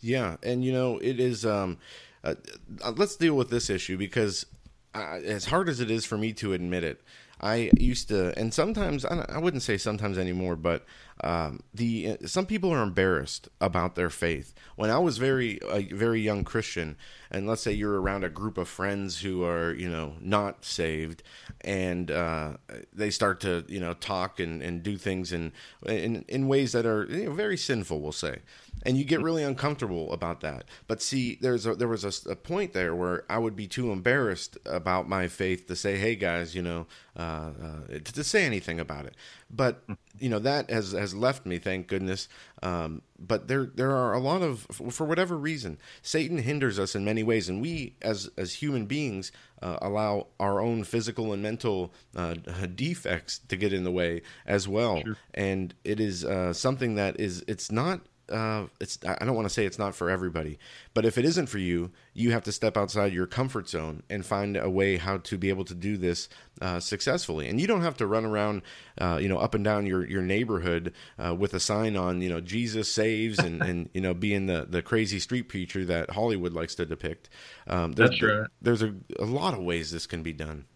[0.00, 1.46] Yeah, and you know it is.
[1.46, 1.78] Um,
[2.24, 2.34] uh,
[2.82, 4.44] uh, let's deal with this issue because,
[4.92, 7.00] uh, as hard as it is for me to admit it,
[7.40, 10.84] I used to, and sometimes I, I wouldn't say sometimes anymore, but
[11.22, 14.54] um, the some people are embarrassed about their faith.
[14.74, 16.96] When I was very a very young Christian,
[17.30, 21.22] and let's say you're around a group of friends who are you know not saved,
[21.60, 22.54] and uh,
[22.92, 25.52] they start to you know talk and, and do things in,
[25.86, 28.40] in in ways that are you know, very sinful, we'll say,
[28.84, 30.64] and you get really uncomfortable about that.
[30.88, 33.92] But see, there's a, there was a, a point there where I would be too
[33.92, 38.44] embarrassed about my faith to say, "Hey guys, you know," uh, uh, to, to say
[38.44, 39.14] anything about it.
[39.52, 39.84] But
[40.18, 42.28] you know that has has left me, thank goodness.
[42.62, 47.04] Um, but there there are a lot of for whatever reason, Satan hinders us in
[47.04, 51.92] many ways, and we as as human beings uh, allow our own physical and mental
[52.16, 52.34] uh,
[52.74, 55.02] defects to get in the way as well.
[55.34, 59.52] And it is uh, something that is it's not uh, it's I don't want to
[59.52, 60.58] say it's not for everybody,
[60.94, 64.24] but if it isn't for you, you have to step outside your comfort zone and
[64.24, 66.28] find a way how to be able to do this
[66.60, 67.48] uh, successfully.
[67.48, 68.62] And you don't have to run around,
[68.98, 72.28] uh, you know, up and down your your neighborhood uh, with a sign on, you
[72.28, 76.52] know, Jesus saves, and and you know, being the the crazy street preacher that Hollywood
[76.52, 77.28] likes to depict.
[77.66, 78.46] Um, there's, That's right.
[78.60, 80.66] There's a, a lot of ways this can be done.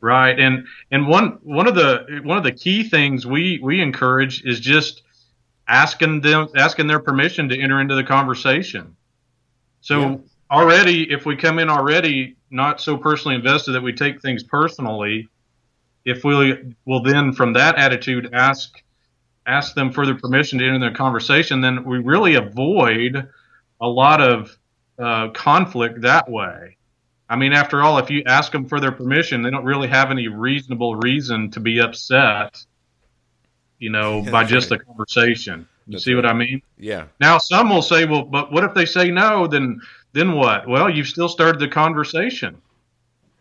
[0.00, 4.44] Right, and and one one of the one of the key things we we encourage
[4.44, 5.02] is just
[5.68, 8.96] asking them asking their permission to enter into the conversation.
[9.80, 10.16] So Yeah.
[10.50, 15.28] already, if we come in already not so personally invested that we take things personally,
[16.04, 18.82] if we will then from that attitude ask
[19.46, 23.28] ask them for their permission to enter the conversation, then we really avoid
[23.80, 24.56] a lot of
[24.98, 26.76] uh, conflict that way.
[27.30, 30.10] I mean, after all, if you ask them for their permission, they don't really have
[30.10, 32.62] any reasonable reason to be upset,
[33.78, 34.78] you know, by just right.
[34.78, 35.68] the conversation.
[35.86, 36.26] You That's see what.
[36.26, 36.62] I mean?
[36.78, 39.46] Yeah, Now, some will say, well, but what if they say no?
[39.46, 39.80] Then,
[40.12, 40.68] then what?
[40.68, 42.60] Well, you've still started the conversation.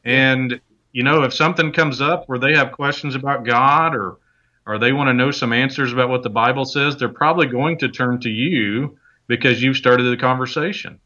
[0.06, 0.62] And,
[0.94, 4.18] you know, if something comes up where they have questions about God or,
[4.66, 7.78] or they want to know some answers about what the Bible says, they're probably going
[7.80, 8.98] to turn to you
[9.28, 11.00] because you've started the conversation.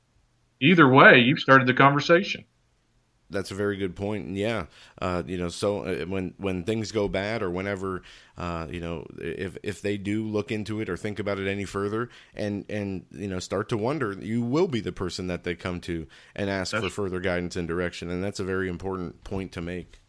[0.59, 2.43] Either way, you've started the conversation.
[3.31, 4.27] That's a very good point.
[4.27, 4.65] And yeah,
[5.01, 8.03] uh, you know, so uh, when when things go bad or whenever,
[8.37, 11.65] uh, you know, if if they do look into it or think about it any
[11.65, 15.55] further, and and you know, start to wonder, you will be the person that they
[15.55, 19.51] come to and ask for further guidance and direction, and that's a very important point
[19.53, 19.99] to make.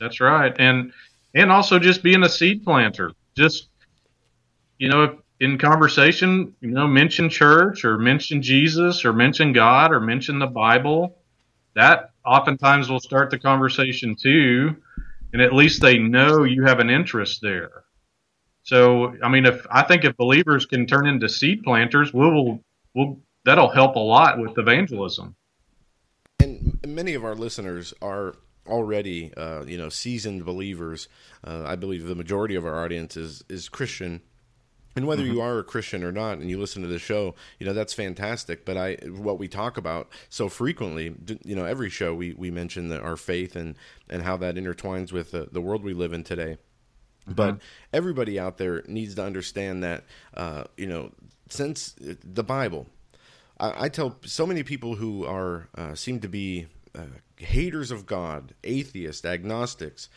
[0.00, 0.92] That's right, and
[1.34, 3.12] and also just being a seed planter.
[3.36, 3.68] Just
[4.78, 10.00] you know, in conversation, you know, mention church or mention Jesus or mention God or
[10.00, 11.16] mention the Bible.
[11.74, 14.76] That oftentimes will start the conversation too,
[15.32, 17.84] and at least they know you have an interest there.
[18.62, 22.60] So, I mean, if I think if believers can turn into seed planters, we'll
[22.94, 25.34] we'll that'll help a lot with evangelism.
[26.40, 28.34] and many of our listeners are
[28.66, 31.08] already uh, you know seasoned believers
[31.44, 34.20] uh, i believe the majority of our audience is is christian
[34.96, 37.66] and whether you are a christian or not and you listen to the show you
[37.66, 38.64] know that's fantastic.
[38.64, 42.88] But i what we talk about so frequently you know every show we we mention
[42.88, 43.76] that our faith and
[44.08, 46.58] and how that intertwines with the, the world we live in today.
[47.26, 47.60] But
[47.92, 51.12] everybody out there needs to understand that uh, you know
[51.48, 52.86] since the bible
[53.60, 57.02] I, I tell so many people who are uh, seem to be uh,
[57.36, 60.08] haters of God, atheists, agnostics.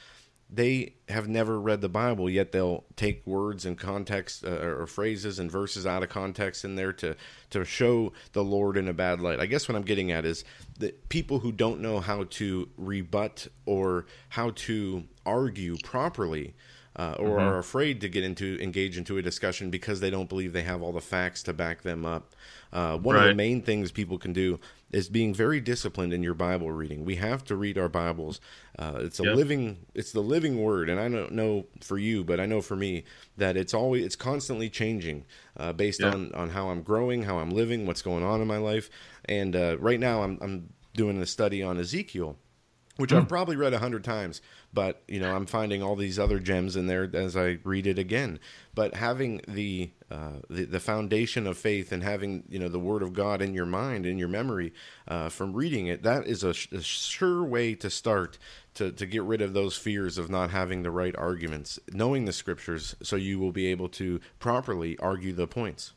[0.55, 5.39] They have never read the Bible, yet they'll take words and context uh, or phrases
[5.39, 7.15] and verses out of context in there to
[7.49, 9.39] to show the Lord in a bad light.
[9.39, 10.43] I guess what I'm getting at is
[10.77, 16.53] that people who don't know how to rebut or how to argue properly
[16.95, 17.41] uh, or Mhm.
[17.41, 20.83] are afraid to get into engage into a discussion because they don't believe they have
[20.83, 22.35] all the facts to back them up.
[22.71, 24.59] Uh, one of the main things people can do
[24.93, 27.03] is being very disciplined in your Bible reading.
[27.03, 28.39] We have to read our Bibles.
[28.77, 29.35] Uh, it's a Yep.
[29.35, 32.75] living, it's the living word, and I don't know for you, but I know for
[32.75, 33.03] me
[33.37, 35.25] that it's always, it's constantly changing
[35.57, 36.11] uh, based Yeah.
[36.13, 38.89] on on how I'm growing, how I'm living, what's going on in my life.
[39.25, 42.37] And uh, right now, I'm I'm doing a study on Ezekiel,
[42.97, 43.17] which Hmm.
[43.17, 44.41] I've probably read a hundred times,
[44.73, 47.99] but you know I'm finding all these other gems in there as I read it
[47.99, 48.39] again.
[48.75, 53.03] But having the uh, the, the foundation of faith and having you know the Word
[53.03, 54.73] of God in your mind in your memory
[55.07, 58.37] uh, from reading it, that is a, sh- a sure way to start
[58.75, 62.33] to to get rid of those fears of not having the right arguments, knowing the
[62.33, 65.93] Scriptures, so you will be able to properly argue the points.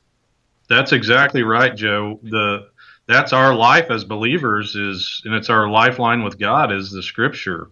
[0.69, 2.19] That's exactly right, Joe.
[2.23, 2.69] The
[3.07, 7.71] that's our life as believers is, and it's our lifeline with God is the Scripture.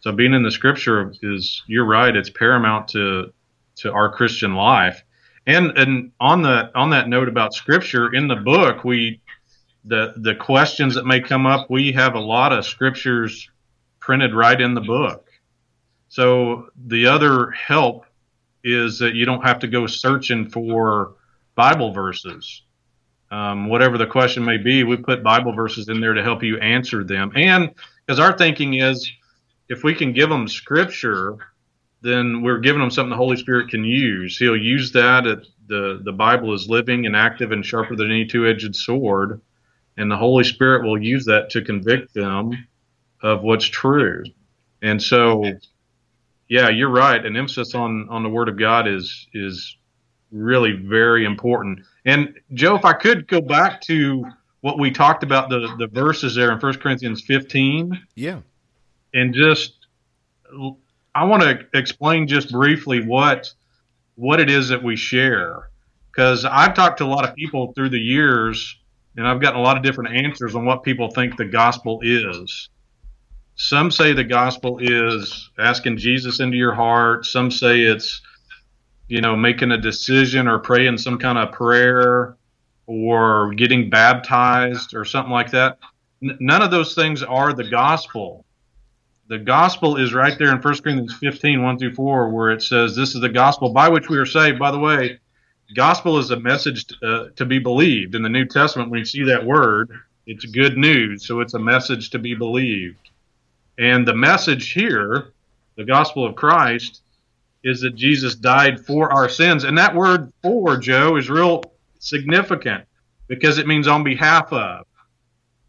[0.00, 3.32] So being in the Scripture is, you're right, it's paramount to
[3.76, 5.02] to our Christian life.
[5.46, 9.20] And and on the on that note about Scripture in the book, we
[9.84, 13.50] the the questions that may come up, we have a lot of scriptures
[14.00, 15.28] printed right in the book.
[16.08, 18.04] So the other help
[18.64, 21.14] is that you don't have to go searching for
[21.54, 22.62] Bible verses.
[23.32, 26.58] Um, whatever the question may be, we put Bible verses in there to help you
[26.58, 27.32] answer them.
[27.34, 29.10] And because our thinking is,
[29.70, 31.38] if we can give them Scripture,
[32.02, 34.36] then we're giving them something the Holy Spirit can use.
[34.36, 35.26] He'll use that.
[35.26, 39.40] At the the Bible is living and active and sharper than any two-edged sword,
[39.96, 42.66] and the Holy Spirit will use that to convict them
[43.22, 44.24] of what's true.
[44.82, 45.44] And so,
[46.48, 47.24] yeah, you're right.
[47.24, 49.74] An emphasis on on the Word of God is is
[50.32, 51.80] really very important.
[52.04, 54.24] And Joe, if I could go back to
[54.62, 58.40] what we talked about the the verses there in 1 Corinthians 15, Yeah.
[59.14, 59.74] and just
[61.14, 63.52] I want to explain just briefly what
[64.16, 65.70] what it is that we share
[66.10, 68.78] because I've talked to a lot of people through the years
[69.16, 72.68] and I've gotten a lot of different answers on what people think the gospel is.
[73.56, 77.26] Some say the gospel is asking Jesus into your heart.
[77.26, 78.20] Some say it's
[79.12, 82.36] you know making a decision or praying some kind of prayer
[82.86, 85.78] or getting baptized or something like that.
[86.22, 88.44] N- none of those things are the gospel
[89.28, 92.94] the gospel is right there in 1 Corinthians 15, 1 through 4, where it says,
[92.94, 94.58] This is the gospel by which we are saved.
[94.58, 95.18] By the way,
[95.74, 98.14] gospel is a message uh, to be believed.
[98.14, 99.90] In the New Testament, when you see that word,
[100.26, 101.26] it's good news.
[101.26, 103.08] So it's a message to be believed.
[103.78, 105.28] And the message here,
[105.76, 107.01] the gospel of Christ,
[107.64, 109.64] is that Jesus died for our sins.
[109.64, 111.62] And that word for, Joe, is real
[111.98, 112.84] significant
[113.28, 114.84] because it means on behalf of.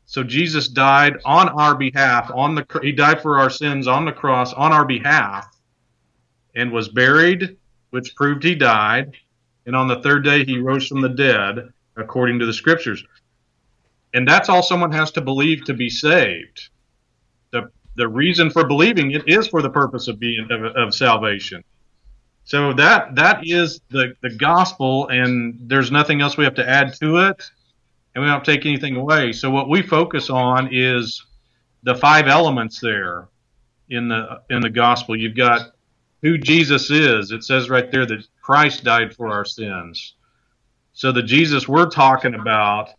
[0.06, 2.30] So Jesus died on our behalf.
[2.34, 5.48] On the he died for our sins on the cross on our behalf,
[6.56, 7.58] and was buried,
[7.90, 9.14] which proved he died.
[9.66, 13.04] And on the third day he rose from the dead, according to the scriptures.
[14.14, 16.70] And that's all someone has to believe to be saved.
[17.52, 21.64] the The reason for believing it is for the purpose of being of, of salvation.
[22.46, 26.94] So that that is the the gospel, and there's nothing else we have to add
[26.96, 27.50] to it
[28.16, 29.32] and we don't take anything away.
[29.32, 31.26] So what we focus on is
[31.84, 33.28] the five elements there
[33.90, 35.16] in the in the gospel.
[35.16, 35.74] You've got
[36.22, 37.32] who Jesus is.
[37.32, 40.16] It says right there that Christ died for our sins.
[40.94, 42.90] So the Jesus we're talking about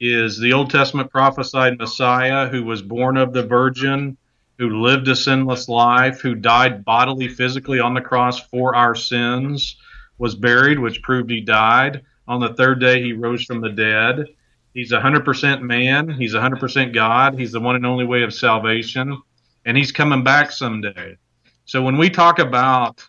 [0.00, 4.16] is the Old Testament prophesied Messiah who was born of the virgin,
[4.62, 9.74] who lived a sinless life, who died bodily physically on the cross for our sins,
[10.18, 12.02] was buried, which proved he died.
[12.28, 14.28] On the third day he rose from the dead.
[14.72, 16.08] He's 100% man.
[16.10, 17.36] He's 100% God.
[17.36, 19.20] He's the one and only way of salvation.
[19.64, 21.16] And he's coming back someday.
[21.64, 23.04] So when we talk about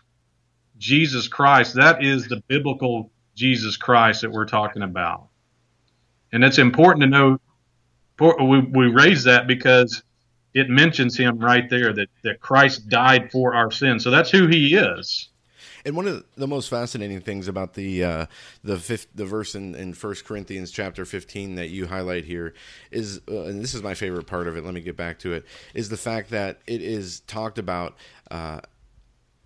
[0.78, 5.28] Jesus Christ, that is the biblical Jesus Christ that we're talking about.
[6.32, 7.38] And it's important to know,
[8.18, 10.02] we, we raise that because
[10.54, 14.04] it mentions him right there that, that Christ died for our sins.
[14.04, 15.28] So that's who he is.
[15.84, 18.26] And one of the most fascinating things about the uh,
[18.62, 22.54] the fifth, the verse in, in 1 Corinthians chapter 15 that you highlight here
[22.90, 24.64] is, uh, and this is my favorite part of it.
[24.64, 25.44] Let me get back to it.
[25.74, 27.96] Is the fact that it is talked about
[28.30, 28.60] uh,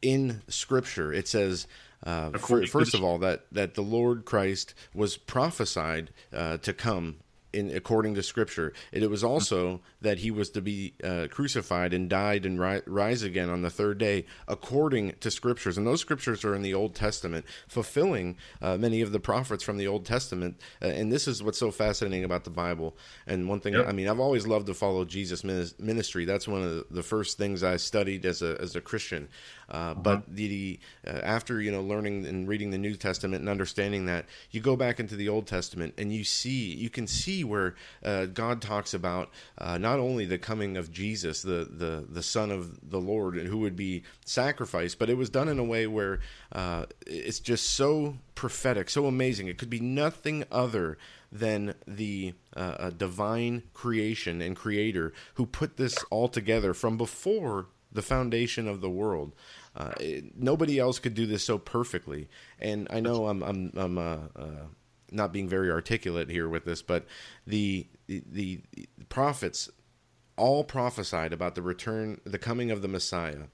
[0.02, 1.12] in Scripture.
[1.12, 1.66] It says.
[2.06, 7.16] Uh, first of all, that, that the Lord Christ was prophesied uh, to come
[7.52, 8.72] in according to Scripture.
[8.92, 13.22] It was also that he was to be uh, crucified and died and ri- rise
[13.22, 15.78] again on the third day, according to Scriptures.
[15.78, 19.78] And those Scriptures are in the Old Testament, fulfilling uh, many of the prophets from
[19.78, 20.60] the Old Testament.
[20.82, 22.96] Uh, and this is what's so fascinating about the Bible.
[23.26, 23.88] And one thing, Yep.
[23.88, 26.24] I mean, I've always loved to follow Jesus' ministry.
[26.24, 29.28] That's one of the, the first things I studied as a as a Christian.
[29.70, 34.06] Uh, But the uh, after you know learning and reading the New Testament and understanding
[34.06, 37.44] that, you go back into the Old Testament and you see you can see see
[37.44, 42.22] where uh, God talks about uh, not only the coming of Jesus, the, the the
[42.22, 45.86] Son of the Lord, who would be sacrificed, but it was done in a way
[45.86, 46.20] where
[46.52, 49.48] uh, it's just so prophetic, so amazing.
[49.48, 50.96] It could be nothing other
[51.30, 58.02] than the uh, divine creation and creator who put this all together from before the
[58.02, 59.32] foundation of the world.
[59.78, 62.28] Uh, it, nobody else could do this so perfectly.
[62.58, 64.66] And I know I'm I'm I'm uh, uh,
[65.12, 67.06] not being very articulate here with this, but
[67.46, 68.60] the, the the
[69.08, 69.70] prophets
[70.36, 73.44] all prophesied about the return, the coming of the Messiah,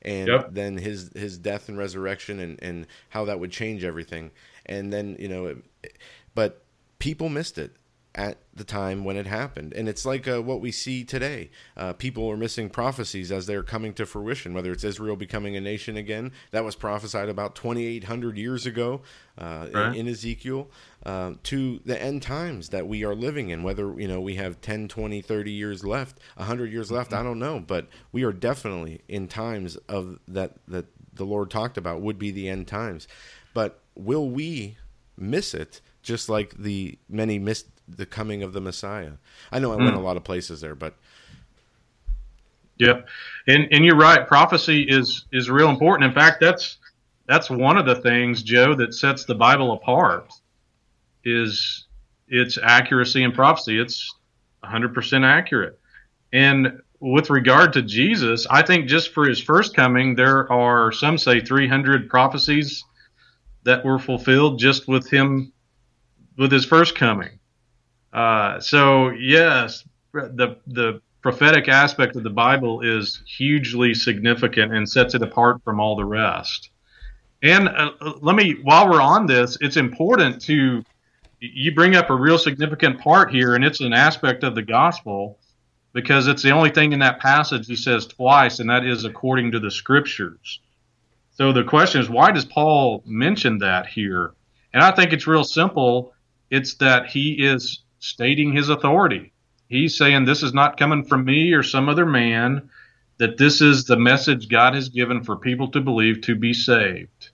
[0.00, 0.48] and Yep.
[0.52, 4.30] then his his death and resurrection, and and how that would change everything.
[4.64, 5.98] And then you know, it,
[6.34, 6.64] but
[6.98, 7.76] people missed it
[8.16, 9.74] at the time when it happened.
[9.74, 11.50] And it's like uh, what we see today.
[11.76, 15.60] Uh, people are missing prophecies as they're coming to fruition, whether it's Israel becoming a
[15.60, 16.32] nation again.
[16.50, 19.02] That was prophesied about 2,800 years ago
[19.38, 19.96] uh, in- Right.
[19.96, 20.70] in, Ezekiel.
[21.04, 24.60] Uh, to the end times that we are living in, whether you know we have
[24.62, 29.02] 10, 20, 30 years left, 100 years left, I don't know, but we are definitely
[29.06, 33.06] in times of that that the Lord talked about would be the end times.
[33.54, 34.78] But will we
[35.18, 39.12] miss it just like the many missed the coming of the Messiah?
[39.52, 39.98] I know I went Mm.
[39.98, 40.94] a lot of places there, but
[42.78, 43.02] yeah,
[43.46, 44.26] and and you're right.
[44.26, 46.08] Prophecy is is real important.
[46.08, 46.78] In fact, that's
[47.26, 50.32] that's one of the things, Joe, that sets the Bible apart.
[51.24, 51.86] Is
[52.28, 53.78] its accuracy and prophecy.
[53.80, 54.14] It's
[54.64, 55.78] 100% accurate.
[56.32, 61.18] And with regard to Jesus, I think just for his first coming, there are some
[61.18, 62.84] say 300 prophecies
[63.64, 65.52] that were fulfilled just with him,
[66.36, 67.38] with his first coming.
[68.12, 75.14] Uh, so yes, the the prophetic aspect of the Bible is hugely significant and sets
[75.14, 76.70] it apart from all the rest.
[77.42, 77.90] And uh,
[78.22, 80.84] let me, while we're on this, it's important to
[81.40, 85.38] you bring up a real significant part here, and it's an aspect of the gospel
[85.92, 89.50] because it's the only thing in that passage he says twice, and that is according
[89.52, 90.60] to the scriptures.
[91.32, 94.32] So the question is, why does Paul mention that here?
[94.72, 96.14] And I think it's real simple.
[96.50, 99.32] It's that he is stating his authority.
[99.68, 102.70] He's saying this is not coming from me or some other man,
[103.18, 107.30] that this is the message God has given for people to believe to be saved.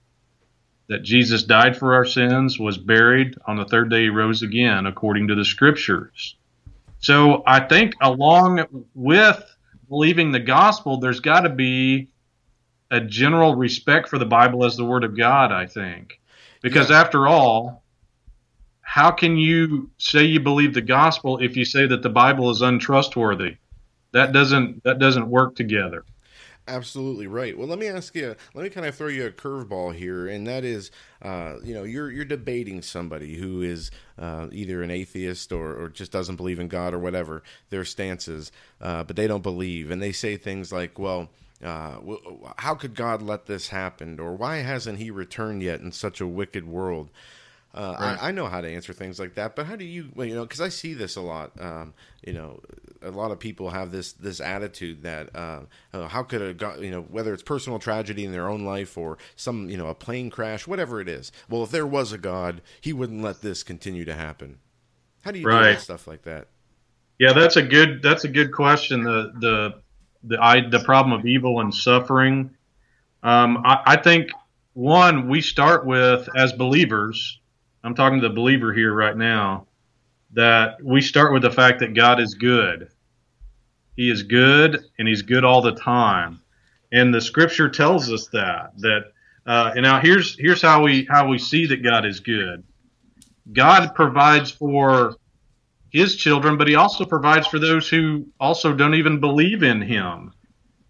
[0.88, 4.86] That Jesus died for our sins, was buried, on the third day he rose again,
[4.86, 6.36] according to the scriptures.
[7.00, 9.42] So I think along with
[9.88, 12.08] believing the gospel, there's got to be
[12.90, 16.20] a general respect for the Bible as the Word of God, I think.
[16.62, 17.82] Because after all,
[18.93, 22.61] how can you say you believe the gospel if you say that the Bible is
[22.61, 23.57] untrustworthy?
[24.12, 26.05] That doesn't that doesn't work together.
[26.68, 27.57] Absolutely right.
[27.57, 28.36] Well, let me ask you.
[28.53, 30.90] Let me kind of throw you a curveball here, and that is,
[31.22, 35.88] uh, you know, you're you're debating somebody who is uh, either an atheist or, or
[35.88, 40.03] just doesn't believe in God or whatever their stances, uh, but they don't believe, and
[40.03, 41.30] they say things like, "Well,
[41.64, 41.97] uh,
[42.59, 46.26] how could God let this happen?" or "Why hasn't He returned yet in such a
[46.26, 47.09] wicked world?"
[47.75, 48.18] Uh, Right.
[48.20, 50.35] I, I know how to answer things like that, but how do you, well, you
[50.35, 51.53] know, because I see this a lot.
[51.59, 52.61] Um, you know,
[53.01, 55.61] a lot of people have this this attitude that uh,
[55.93, 58.99] uh, how could a god, you know, whether it's personal tragedy in their own life
[58.99, 61.33] or some, you know, a plane crash, whatever it is.
[61.49, 64.59] Well, if there was a God, He wouldn't let this continue to happen.
[65.25, 65.70] How do you deal Right.
[65.70, 66.49] with stuff like that?
[67.18, 69.05] Yeah, that's a good that's a good question.
[69.05, 69.75] The the
[70.25, 72.51] the I, the problem of evil and suffering.
[73.23, 74.31] Um, I, I think
[74.75, 77.41] one we start with as believers.
[77.85, 79.66] I'm talking to the believer here right now.
[80.35, 82.89] That we start with the fact that God is good.
[83.97, 86.41] He is good, and He's good all the time.
[86.91, 88.72] And the Scripture tells us that.
[88.78, 89.12] That
[89.47, 92.64] uh, and now here's here's how we how we see that God is good.
[93.53, 95.16] God provides for
[95.91, 100.33] his children, but he also provides for those who also don't even believe in him.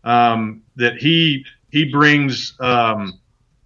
[0.05, 3.21] Um, that he he brings um,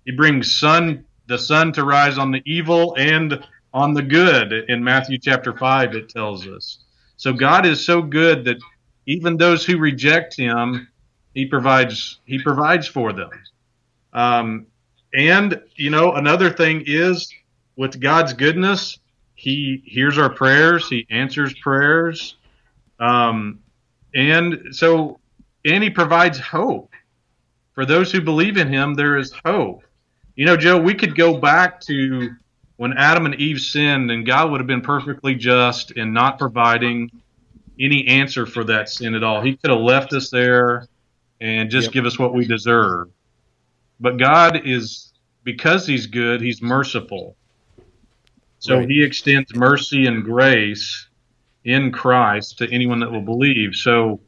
[0.04, 4.52] he brings sun the sun to rise on the evil and on the good.
[4.68, 6.78] In Matthew chapter five, it tells us.
[7.16, 8.58] So God is so good that
[9.06, 10.88] even those who reject him,
[11.34, 13.30] he provides he provides for them.
[14.12, 14.66] Um,
[15.14, 17.32] and you know another thing is
[17.76, 18.98] with God's goodness,
[19.34, 22.36] He hears our prayers, He answers prayers,
[22.98, 23.60] um,
[24.14, 25.20] and so
[25.64, 26.90] and He provides hope
[27.74, 28.94] for those who believe in Him.
[28.94, 29.82] There is hope.
[30.36, 32.30] You know, Joe, we could go back to
[32.76, 37.10] when Adam and Eve sinned, and God would have been perfectly just in not providing
[37.80, 39.40] any answer for that sin at all.
[39.40, 40.86] He could have left us there
[41.40, 41.92] and just Yep.
[41.94, 43.08] give us what we deserve.
[43.98, 45.12] But God is
[45.44, 47.36] because He's good, He's merciful.
[48.58, 48.88] So Right.
[48.90, 51.06] He extends mercy and grace
[51.64, 53.74] in Christ to anyone that will believe.
[53.74, 54.20] So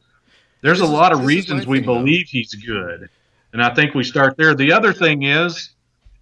[0.61, 1.95] there's This a is- lot of reasons we thing, though.
[1.99, 3.09] believe he's good.
[3.53, 4.53] And I think we start there.
[4.55, 5.71] The other thing is,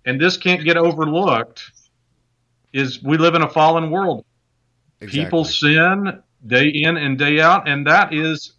[0.07, 1.69] and this can't get overlooked,
[2.73, 4.25] is we live in a fallen world.
[5.01, 8.53] People sin day in and day out, and that is,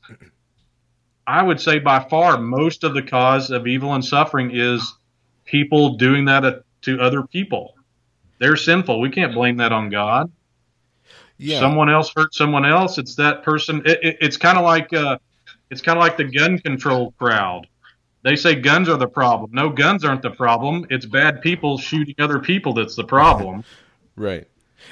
[1.26, 4.94] I would say, by far most of the cause of evil and suffering is
[5.46, 7.74] people doing that to other people.
[8.38, 9.00] They're sinful.
[9.00, 10.30] We can't blame that on God.
[11.38, 11.60] Yeah.
[11.60, 12.98] Someone else hurt someone else.
[12.98, 13.82] It's that person.
[13.86, 15.18] It, it, it's kind of like uh,
[15.70, 17.66] it's kind of like the gun control crowd.
[18.22, 19.50] They say guns are the problem.
[19.52, 20.86] No, guns aren't the problem.
[20.90, 23.64] It's bad people shooting other people that's the problem.
[24.16, 24.48] Right.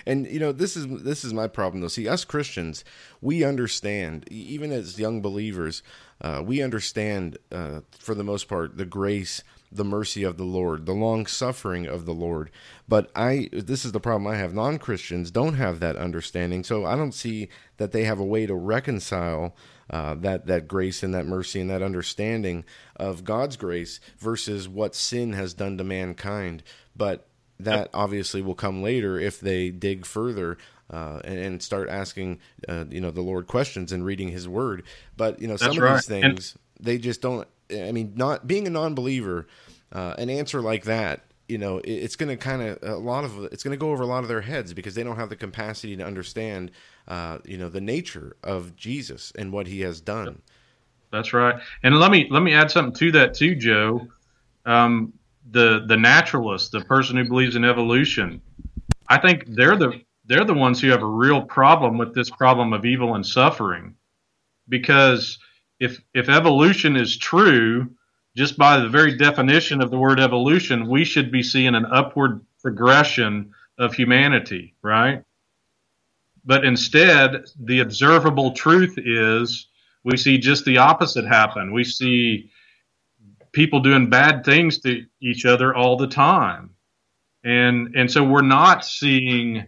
[0.07, 1.89] And you know this is this is my problem though.
[1.89, 2.85] See, us Christians,
[3.21, 5.83] we understand, even as young believers,
[6.21, 10.87] uh, we understand uh, for the most part the grace, the mercy of the Lord,
[10.87, 12.51] the long suffering of the Lord.
[12.89, 14.55] But I, this is the problem I have.
[14.55, 17.49] Non Christians don't have that understanding, so I don't see
[17.79, 19.55] that they have a way to reconcile
[19.91, 22.65] uh, that that grace and that mercy and that understanding
[22.97, 26.63] of God's grace versus what sin has done to mankind.
[26.97, 27.27] But
[27.61, 30.59] that obviously will come later if they dig further
[30.91, 34.83] uh, and, and start asking, uh, you know, the Lord questions and reading His Word.
[35.17, 35.95] But you know, some That's of right.
[35.97, 37.47] these And- things they just don't.
[37.71, 39.49] I mean, not being a non-believer,
[39.93, 43.45] uh, an answer like that, you know, it's going to kind of a lot of
[43.53, 45.37] it's going to go over a lot of their heads because they don't have the
[45.37, 46.71] capacity to understand,
[47.09, 50.43] uh, you know, the nature of Jesus and what He has done.
[51.13, 51.61] That's right.
[51.83, 54.09] And let me let me add something to that too, Joe.
[54.65, 55.13] Um,
[55.51, 58.43] the the naturalist, the person who believes in evolution,
[59.09, 62.73] I think they're the they're the ones who have a real problem with this problem
[62.73, 63.95] of evil and suffering,
[64.69, 65.39] because
[65.79, 67.89] if if evolution is true,
[68.37, 72.45] just by the very definition of the word evolution, we should be seeing an upward
[72.61, 75.25] progression of humanity, right?
[76.45, 79.69] But instead, the observable truth is
[80.05, 81.73] we see just the opposite happen.
[81.73, 82.51] We see
[83.53, 86.71] people doing bad things to each other all the time.
[87.43, 89.65] And and so we're not seeing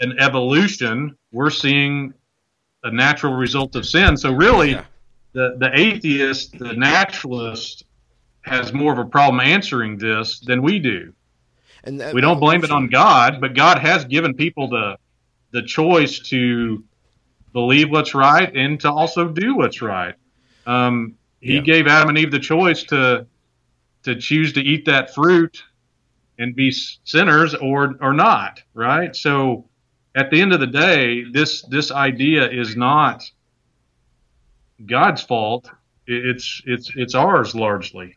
[0.00, 2.14] an evolution, we're seeing
[2.84, 4.16] a natural result of sin.
[4.16, 4.78] So really
[5.32, 7.84] the, the atheist, the naturalist
[8.46, 11.12] has more of a problem answering this than we do.
[11.84, 14.96] And that we don't blame it on God, but God has given people the
[15.52, 16.84] the choice to
[17.52, 20.14] believe what's right and to also do what's right.
[20.66, 21.60] Um, he Yeah.
[21.60, 23.26] gave Adam and Eve the choice to
[24.04, 25.62] to choose to eat that fruit
[26.38, 26.70] and be
[27.04, 29.14] sinners or or not, right?
[29.14, 29.68] So
[30.14, 33.24] at the end of the day, this this idea is not
[34.84, 35.70] God's fault.
[36.06, 38.16] It- It's it's it's ours largely.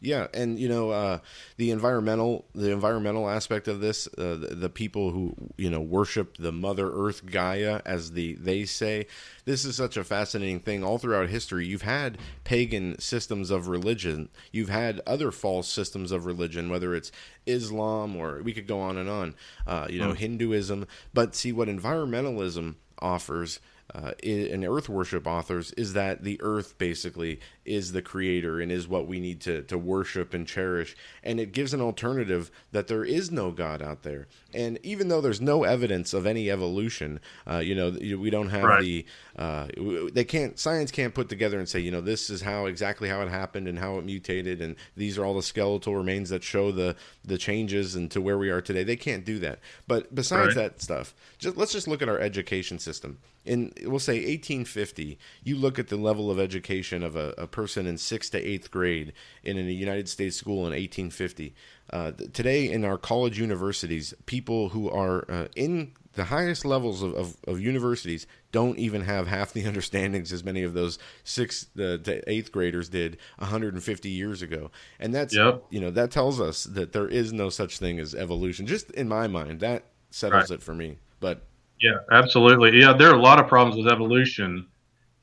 [0.00, 1.18] Yeah, and you know uh,
[1.56, 6.36] the environmental the environmental aspect of this, uh, the, the people who you know worship
[6.36, 9.08] the Mother Earth Gaia, as the they say,
[9.44, 10.84] this is such a fascinating thing.
[10.84, 16.26] All throughout history, you've had pagan systems of religion, you've had other false systems of
[16.26, 17.10] religion, whether it's
[17.46, 19.34] Islam or we could go on and on,
[19.66, 20.16] uh, you know, Mm.
[20.18, 20.86] Hinduism.
[21.12, 23.58] But see what environmentalism offers
[23.94, 28.70] uh, i- and earth worship authors is that the earth basically is the creator and
[28.70, 30.96] is what we need to, to worship and cherish.
[31.22, 34.28] And it gives an alternative that there is no God out there.
[34.54, 38.64] And even though there's no evidence of any evolution, uh, you know, we don't have
[38.64, 38.80] Right.
[38.80, 39.68] the, uh,
[40.10, 43.20] they can't, science can't put together and say, you know, this is how exactly how
[43.20, 44.62] it happened and how it mutated.
[44.62, 48.38] And these are all the skeletal remains that show the, the changes and to where
[48.38, 48.84] we are today.
[48.84, 49.58] They can't do that.
[49.86, 50.70] But besides Right.
[50.70, 53.18] that stuff, just let's just look at our education system.
[53.44, 57.86] In we'll say 1850, you look at the level of education of a, a person
[57.86, 61.54] in sixth to eighth grade in a United States school in 1850.
[61.90, 67.14] Uh, today, in our college universities, people who are uh, in the highest levels of,
[67.14, 71.96] of, of universities don't even have half the understandings as many of those sixth uh,
[71.98, 74.70] to eighth graders did 150 years ago.
[74.98, 75.64] And that's Yep.
[75.70, 78.66] you know that tells us that there is no such thing as evolution.
[78.66, 80.58] Just in my mind, that settles Right.
[80.58, 80.98] it for me.
[81.20, 81.42] But
[81.80, 82.78] Yeah, absolutely.
[82.80, 84.66] Yeah, there are a lot of problems with evolution,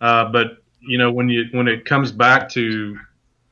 [0.02, 2.98] uh, but you know when you when it comes back to,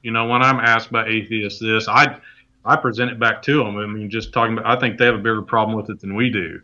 [0.01, 2.17] you know, when I'm asked by atheists this, I
[2.65, 3.77] I present it back to them.
[3.77, 6.15] I mean, just talking about, I think they have a bigger problem with it than
[6.15, 6.61] we do,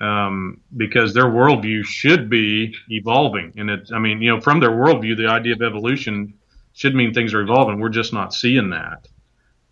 [0.00, 4.70] um, because their worldview should be evolving, and it's I mean, you know, from their
[4.70, 6.34] worldview, the idea of evolution
[6.74, 7.80] should mean things are evolving.
[7.80, 9.08] We're just not seeing that.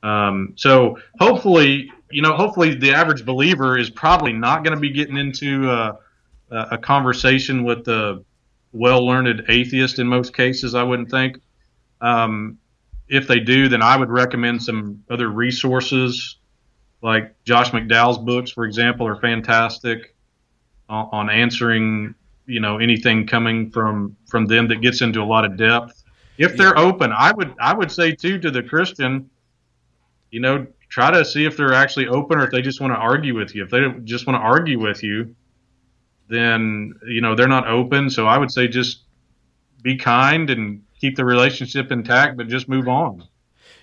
[0.02, 4.90] Um, so hopefully, you know, hopefully the average believer is probably not going to be
[4.90, 5.96] getting into uh,
[6.50, 8.24] a, a conversation with the
[8.72, 10.74] well-learned atheist in most cases.
[10.74, 11.38] I wouldn't think.
[12.00, 12.58] Um,
[13.10, 16.36] if they do, then I would recommend some other resources,
[17.02, 20.14] like Josh McDowell's books, for example, are fantastic
[20.88, 22.14] on, on answering
[22.46, 26.02] you know anything coming from from them that gets into a lot of depth.
[26.38, 29.28] If they're open, I would I would say too to the Christian,
[30.30, 32.98] you know, try to see if they're actually open or if they just want to
[32.98, 33.64] argue with you.
[33.64, 35.34] If they just want to argue with you,
[36.28, 38.08] then you know they're not open.
[38.08, 39.02] So I would say just
[39.82, 43.24] be kind and keep the relationship intact, but just move on.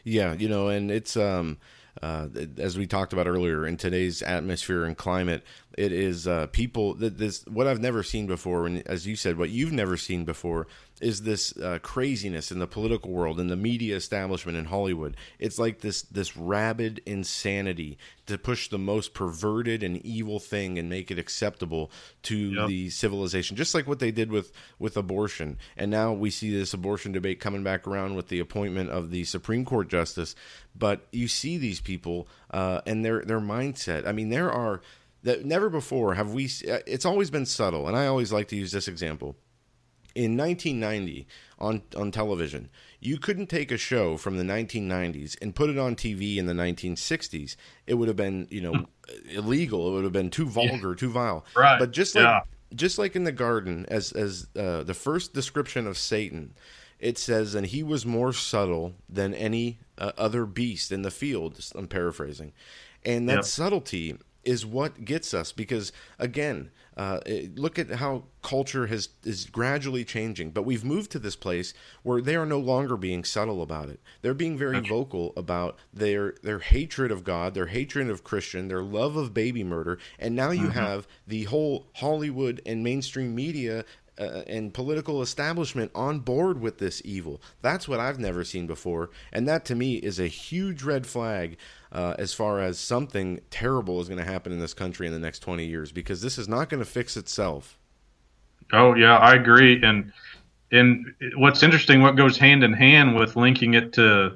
[0.04, 1.58] Yeah, you know, and it's um
[2.02, 5.44] uh, as we talked about earlier in today's atmosphere and climate,
[5.78, 9.38] it is uh, people that this what I've never seen before, and as you said,
[9.38, 10.68] what you've never seen before
[11.00, 15.16] is this uh, craziness in the political world and the media establishment in Hollywood.
[15.38, 20.90] It's like this this rabid insanity to push the most perverted and evil thing and
[20.90, 21.92] make it acceptable
[22.24, 22.68] to Yep.
[22.68, 25.58] the civilization, just like what they did with with abortion.
[25.78, 29.24] And now we see this abortion debate coming back around with the appointment of the
[29.26, 30.36] Supreme Court justice.
[30.76, 34.08] But you see these people uh, and their their mindset.
[34.08, 34.82] I mean, there are
[35.24, 36.46] that never before have we.
[36.70, 39.36] uh, It's always been subtle, and I always like to use this example.
[40.16, 41.28] In 1990
[41.60, 45.96] on on television you couldn't take a show from the 1990s and put it on
[45.96, 47.56] TV in the 1960s
[47.86, 48.88] it would have been you know
[49.30, 49.88] illegal.
[49.90, 51.46] It would have been too vulgar too vile.
[51.56, 52.40] Right, but just like yeah.
[52.74, 56.56] just like in the garden as as uh, the first description of Satan
[57.00, 61.60] it says and he was more subtle than any uh, other beast in the field
[61.76, 62.54] I'm paraphrasing.
[63.06, 63.46] And that Yep.
[63.46, 64.18] subtlety
[64.48, 67.20] is what gets us because again uh,
[67.56, 72.22] look at how culture has is gradually changing but we've moved to this place where
[72.22, 74.00] they are no longer being subtle about it.
[74.22, 78.82] They're being very vocal about their their hatred of god their hatred of christian their
[78.82, 83.84] love of baby murder and now you have the whole hollywood and mainstream media
[84.20, 87.42] uh, and political establishment on board with this evil.
[87.62, 91.58] That's what I've never seen before, and that to me is a huge red flag
[91.92, 95.20] uh, as far as something terrible is going to happen in this country in the
[95.20, 97.78] next twenty years because this is not going to fix itself.
[98.74, 99.82] Oh yeah, I agree.
[99.82, 100.12] And
[100.72, 104.36] and what's interesting, what goes hand in hand with linking it to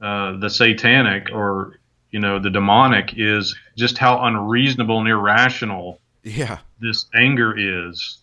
[0.00, 1.78] uh, the satanic or
[2.10, 8.18] you know the demonic is just how unreasonable and irrational Yeah, this anger is.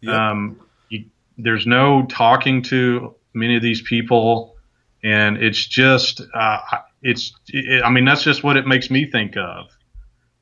[0.00, 0.14] Yep.
[0.14, 1.04] Um, you,
[1.38, 4.56] there's no talking to many of these people,
[5.02, 6.60] and it's just uh,
[7.04, 9.66] it's it, I mean that's just what it makes me think of.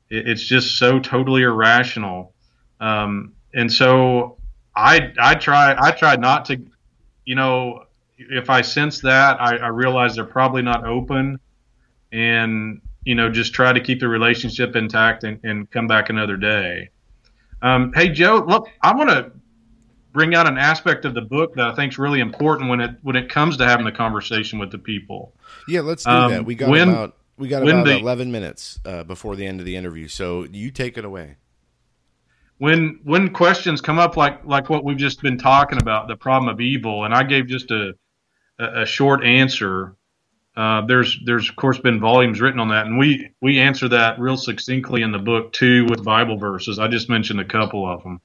[0.09, 2.33] It, it's just so totally irrational,
[2.79, 4.37] um, and so
[4.75, 6.59] I I try I try not to,
[7.25, 7.83] you know,
[8.17, 11.39] if I sense that I, I realize they're probably not open,
[12.11, 16.37] and you know just try to keep the relationship intact and, and come back another
[16.37, 16.89] day.
[17.61, 19.31] Um, hey Joe, look, I want to
[20.13, 22.91] bring out an aspect of the book that I think is really important when it
[23.01, 25.33] when it comes to having the conversation with the people.
[25.67, 25.81] yeah.
[25.81, 26.45] Let's do Um, that.
[26.45, 29.65] We got when- about we got about the- eleven minutes uh, before the end of
[29.65, 31.37] the interview, so you take it away.
[32.59, 36.47] when when questions come up like like what we've just been talking about the problem
[36.53, 37.93] of evil and i gave just a
[38.59, 39.95] a, a short answer
[40.55, 44.19] uh, there's there's of course been volumes written on that and we we answer that
[44.19, 48.03] real succinctly in the book too with bible verses i just mentioned a couple of
[48.03, 48.21] them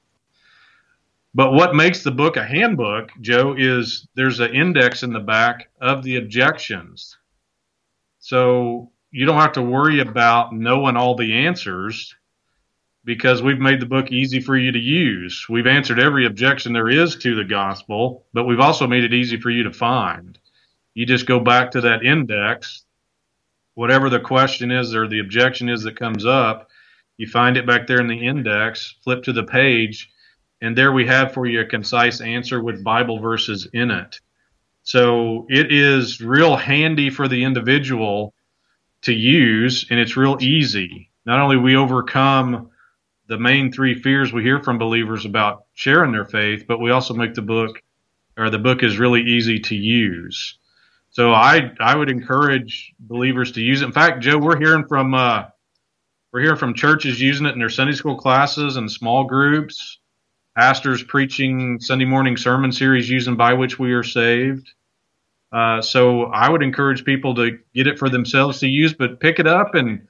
[1.33, 5.69] but what makes the book a handbook joe is there's an index in the back
[5.81, 7.17] of the objections
[8.19, 12.15] so you don't have to worry about knowing all the answers
[13.05, 15.47] because we've made the book easy for you to use.
[15.49, 19.39] We've answered every objection there is to the gospel, but we've also made it easy
[19.39, 20.37] for you to find.
[20.93, 22.85] You just go back to that index,
[23.73, 26.69] whatever the question is or the objection is that comes up,
[27.17, 30.11] you find it back there in the index, flip to the page,
[30.61, 34.19] and there we have for you a concise answer with Bible verses in it.
[34.83, 38.33] So it is real handy for the individual
[39.03, 41.09] to use, and it's real easy.
[41.25, 42.69] Not only we overcome
[43.27, 47.13] the main three fears we hear from believers about sharing their faith, but we also
[47.13, 47.81] make the book,
[48.37, 50.57] or the book is really easy to use.
[51.11, 53.85] So I I would encourage believers to use it.
[53.85, 55.45] In fact, Joe, we're hearing from uh,
[56.31, 59.99] we're hearing from churches using it in their Sunday school classes and small groups,
[60.55, 64.73] pastors preaching Sunday morning sermon series using by which we are saved.
[65.51, 69.39] Uh, so I would encourage people to get it for themselves to use, but pick
[69.39, 70.07] it up and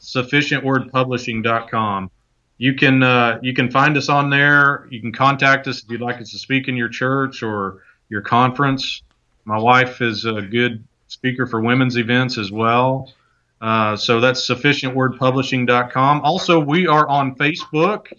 [0.00, 2.10] Sufficientwordpublishing.com.
[2.58, 4.88] You can uh, you can find us on there.
[4.90, 8.22] You can contact us if you'd like us to speak in your church or your
[8.22, 9.02] conference.
[9.44, 13.12] My wife is a good speaker for women's events as well.
[13.60, 16.22] Uh, so that's sufficientwordpublishing.com.
[16.22, 18.12] Also, we are on Facebook.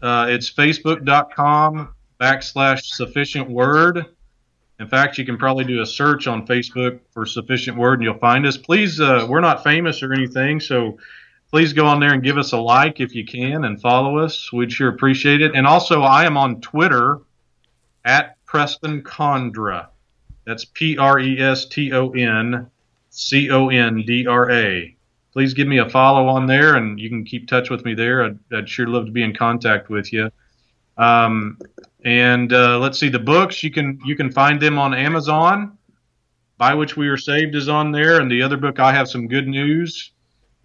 [0.00, 4.06] Uh, it's facebook.com backslash sufficient word.
[4.78, 8.18] In fact, you can probably do a search on Facebook for sufficient word and you'll
[8.18, 8.56] find us.
[8.56, 10.98] Please, uh, we're not famous or anything, so
[11.50, 14.52] please go on there and give us a like if you can and follow us.
[14.52, 15.56] We'd sure appreciate it.
[15.56, 17.20] And also, I am on Twitter
[18.04, 19.88] at Preston Condra.
[20.44, 22.70] That's P R E S T O N
[23.10, 24.96] C O N D R A.
[25.32, 28.24] Please give me a follow on there, and you can keep touch with me there.
[28.24, 30.30] I'd, I'd sure love to be in contact with you.
[30.96, 31.58] Um,
[32.04, 33.62] and uh, let's see the books.
[33.62, 35.78] You can you can find them on Amazon.
[36.58, 39.26] By which we are saved is on there, and the other book I have some
[39.26, 40.12] good news,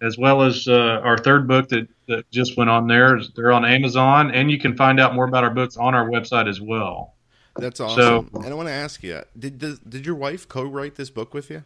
[0.00, 3.20] as well as uh, our third book that, that just went on there.
[3.34, 6.48] They're on Amazon, and you can find out more about our books on our website
[6.48, 7.14] as well.
[7.56, 8.28] That's awesome.
[8.32, 11.34] So, and I want to ask you: Did did, did your wife co-write this book
[11.34, 11.64] with you?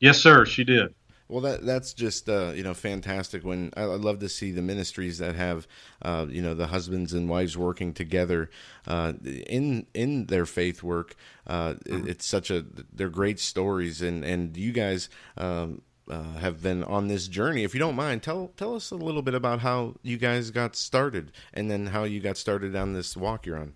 [0.00, 0.44] Yes, sir.
[0.44, 0.94] She did.
[1.32, 3.42] Well, that that's just uh, you know fantastic.
[3.42, 5.66] When I, I, love to see the ministries that have
[6.02, 8.50] uh, you know the husbands and wives working together
[8.86, 11.16] uh, in in their faith work.
[11.46, 15.08] Uh, it, it's such a they're great stories, and and you guys.
[15.38, 15.80] Um,
[16.10, 17.62] uh, have been on this journey.
[17.62, 20.74] If you don't mind, tell tell us a little bit about how you guys got
[20.74, 23.74] started, and then how you got started on this walk you're on.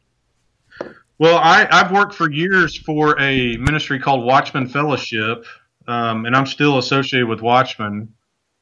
[1.19, 5.47] Well, I, I've worked for years for a ministry called Watchman Fellowship,
[5.87, 8.15] um, and I'm still associated with Watchman,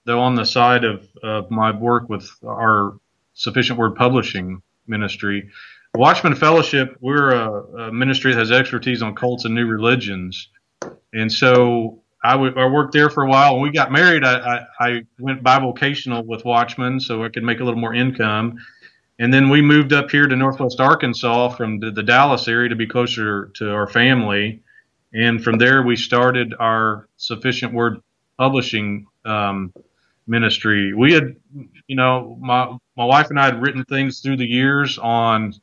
[0.04, 2.98] though on the side of, of my work with our
[3.34, 5.50] Sufficient Word Publishing ministry.
[5.94, 10.48] Watchman Fellowship, we're a, a ministry that has expertise on cults and new religions.
[11.12, 13.54] And so I, w- I worked there for a while.
[13.54, 17.60] When we got married, I, I, I went bivocational with Watchman so I could make
[17.60, 18.58] a little more income.
[19.20, 22.74] And then we moved up here to Northwest Arkansas from the, the Dallas area to
[22.74, 24.63] be closer to our family.
[25.14, 28.00] And from there, we started our Sufficient Word
[28.36, 29.72] Publishing um,
[30.26, 30.92] ministry.
[30.92, 31.36] We had,
[31.86, 35.54] you know, my my wife and I had written things through the years on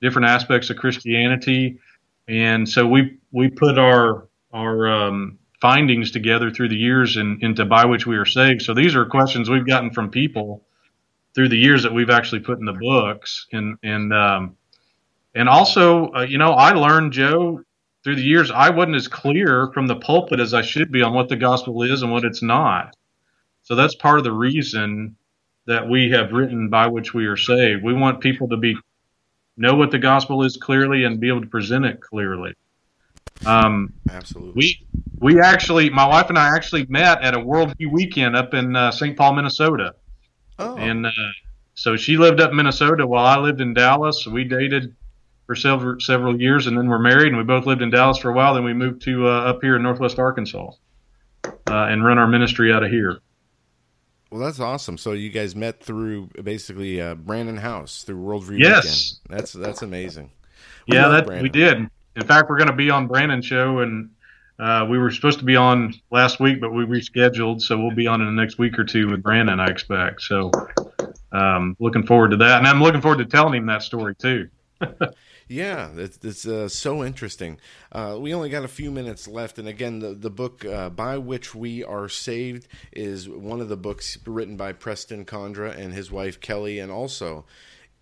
[0.00, 1.80] different aspects of Christianity,
[2.28, 7.64] and so we we put our our um, findings together through the years and into
[7.64, 8.62] by which we are saved.
[8.62, 10.62] So these are questions we've gotten from people
[11.34, 14.56] through the years that we've actually put in the books, and and um,
[15.34, 17.64] and also, uh, you know, I learned Joe
[18.02, 21.12] through the years, I wasn't as clear from the pulpit as I should be on
[21.12, 22.96] what the gospel is and what it's not.
[23.62, 25.16] So that's part of the reason
[25.66, 27.84] that we have written by which we are saved.
[27.84, 28.76] We want people to be
[29.56, 32.54] know what the gospel is clearly and be able to present it clearly.
[33.44, 34.52] Um, Absolutely.
[34.54, 34.86] We
[35.20, 38.90] we actually, my wife and I actually met at a Worldview weekend up in uh,
[38.90, 39.16] St.
[39.16, 39.94] Paul, Minnesota.
[40.58, 40.76] Oh.
[40.76, 41.10] And uh,
[41.74, 44.26] so she lived up in Minnesota while I lived in Dallas.
[44.26, 44.96] We dated
[45.50, 48.30] for several several years, and then we're married, and we both lived in Dallas for
[48.30, 48.54] a while.
[48.54, 50.70] Then we moved to uh, up here in Northwest Arkansas
[51.44, 53.18] uh, and run our ministry out of here.
[54.30, 54.96] Well, that's awesome.
[54.96, 59.18] So you guys met through basically uh, Brannon Howse through Worldview yes.
[59.24, 59.40] Weekend.
[59.40, 60.30] That's that's amazing.
[60.86, 61.42] We yeah, that Brannon.
[61.42, 61.78] we did.
[62.14, 64.10] In fact, we're going to be on Brannon's show, and
[64.60, 68.06] uh, we were supposed to be on last week, but we rescheduled, so we'll be
[68.06, 70.22] on in the next week or two with Brannon, I expect.
[70.22, 70.52] So,
[71.32, 74.48] um, looking forward to that, and I'm looking forward to telling him that story too.
[75.50, 77.58] Yeah, it's, it's uh, so interesting.
[77.90, 81.18] Uh, we only got a few minutes left, and again, the the book uh, by
[81.18, 86.12] which we are saved is one of the books written by Preston Condra and his
[86.12, 87.46] wife Kelly, and also,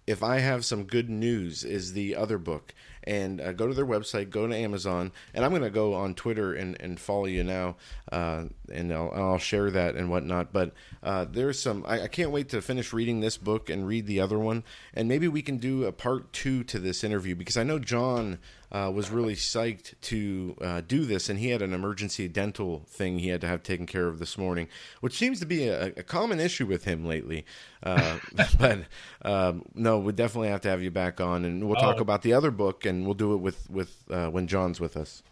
[0.06, 2.74] if I have some good news, is the other book
[3.08, 6.14] and uh, go to their website, go to Amazon, and I'm going to go on
[6.14, 7.76] Twitter and, and follow you now,
[8.12, 10.52] uh, and I'll, I'll, share that and whatnot.
[10.52, 14.06] But uh, there's some, I, I, can't wait to finish reading this book and read
[14.06, 17.56] the other one, and maybe we can do a part two to this interview because
[17.56, 18.40] I know John
[18.70, 23.18] uh, was really psyched to uh, do this, and he had an emergency dental thing
[23.18, 24.68] he had to have taken care of this morning,
[25.00, 27.44] which seems to be a, a common issue with him lately.
[27.82, 28.18] Uh,
[28.58, 28.80] but
[29.22, 32.02] um, no, we definitely have to have you back on, and we'll talk oh.
[32.02, 35.22] about the other book, and we'll do it with with uh, when John's with us.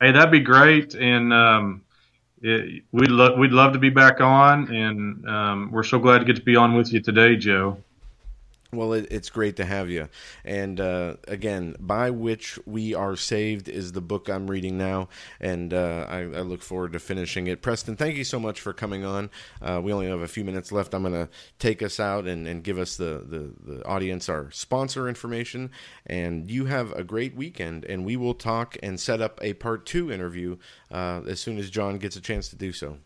[0.00, 1.32] Hey, that'd be great, and.
[1.32, 1.84] Um,
[2.44, 6.24] it, we'd love we'd love to be back on, and um, we're so glad to
[6.24, 7.78] get to be on with you today, Joe.
[8.74, 10.08] Well, it, it's great to have you.
[10.46, 15.10] And uh, again, By Which We Are Saved is the book I'm reading now,
[15.40, 17.60] and uh, I, I, look forward to finishing it.
[17.60, 19.28] Preston, thank you so much for coming on.
[19.60, 20.94] Uh, we only have a few minutes left.
[20.94, 24.50] I'm going to take us out and, and give us the, the, the, audience our
[24.52, 25.70] sponsor information.
[26.06, 29.84] And you have a great weekend, and we will talk and set up a part
[29.84, 30.56] two interview
[30.90, 32.96] uh, as soon as John gets a chance to do so.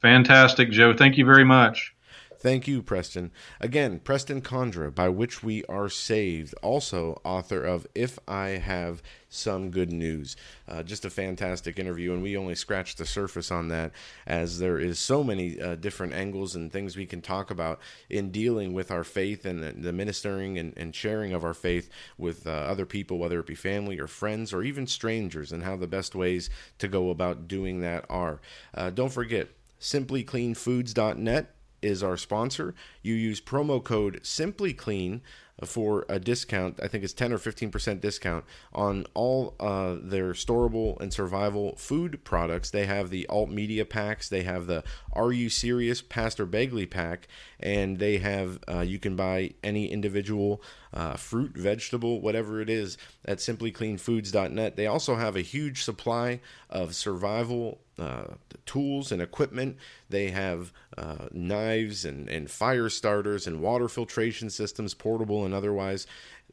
[0.00, 0.94] Fantastic, Joe.
[0.96, 1.95] Thank you very much.
[2.38, 3.32] Thank you, Preston.
[3.60, 9.70] Again, Preston Condra, by which we are saved, also author of If I Have Some
[9.70, 10.36] Good News.
[10.68, 13.92] Uh, just a fantastic interview, and we only scratched the surface on that,
[14.26, 17.80] as there is so many uh, different angles and things we can talk about
[18.10, 22.46] in dealing with our faith and the, ministering and, and, sharing of our faith with
[22.46, 25.86] uh, other people, whether it be family or friends or even strangers, and how the
[25.86, 28.40] best ways to go about doing that are.
[28.74, 29.48] Uh, don't forget,
[29.80, 32.74] simplycleanfoods.net is our sponsor.
[33.02, 35.20] You use promo code SimplyClean
[35.64, 36.78] for a discount.
[36.82, 38.44] I think it's 10 or 15% discount
[38.74, 42.70] on all uh, their storable and survival food products.
[42.70, 47.28] They have the alt media packs, they have the Are You Serious Pastor Begley pack,
[47.58, 52.96] and they have, uh, you can buy any individual uh, fruit, vegetable, whatever it is
[53.24, 54.76] at simplycleanfoods.net.
[54.76, 56.40] They also have a huge supply
[56.70, 58.34] of survival uh,
[58.66, 59.76] tools and equipment.
[60.10, 66.06] They have uh, knives and, and fire starters and water filtration systems, portable and otherwise,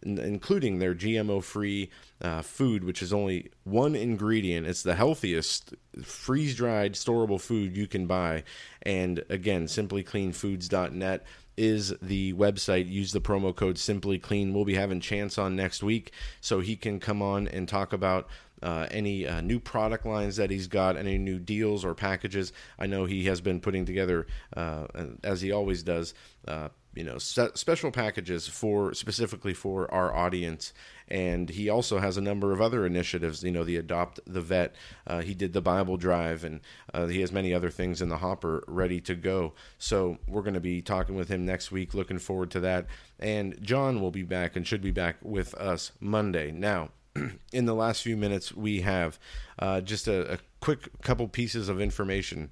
[0.05, 1.89] including their GMO free
[2.21, 4.67] uh, food, which is only one ingredient.
[4.67, 5.73] It's the healthiest
[6.03, 8.43] freeze dried, storable food you can buy.
[8.81, 11.25] And again, simplycleanfoods.net
[11.55, 12.89] is the website.
[12.89, 14.53] Use the promo code Simply Clean.
[14.53, 18.27] We'll be having Chance on next week, so he can come on and talk about
[18.63, 22.53] uh, any uh, new product lines that he's got, any new deals or packages.
[22.79, 24.25] I know he has been putting together,
[24.55, 24.87] uh,
[25.23, 26.13] as he always does,
[26.47, 30.73] uh, you know, special packages for specifically for our audience.
[31.07, 33.43] And he also has a number of other initiatives.
[33.43, 34.75] You know, the Adopt the Vet.
[35.05, 36.61] Uh, he did the Bible Drive, and
[36.93, 39.53] uh, he has many other things in the hopper ready to go.
[39.77, 41.93] So we're going to be talking with him next week.
[41.93, 42.87] Looking forward to that.
[43.19, 46.51] And John will be back and should be back with us Monday.
[46.51, 46.89] Now,
[47.53, 49.19] in the last few minutes, we have
[49.59, 52.49] uh, just a, a quick couple pieces of information.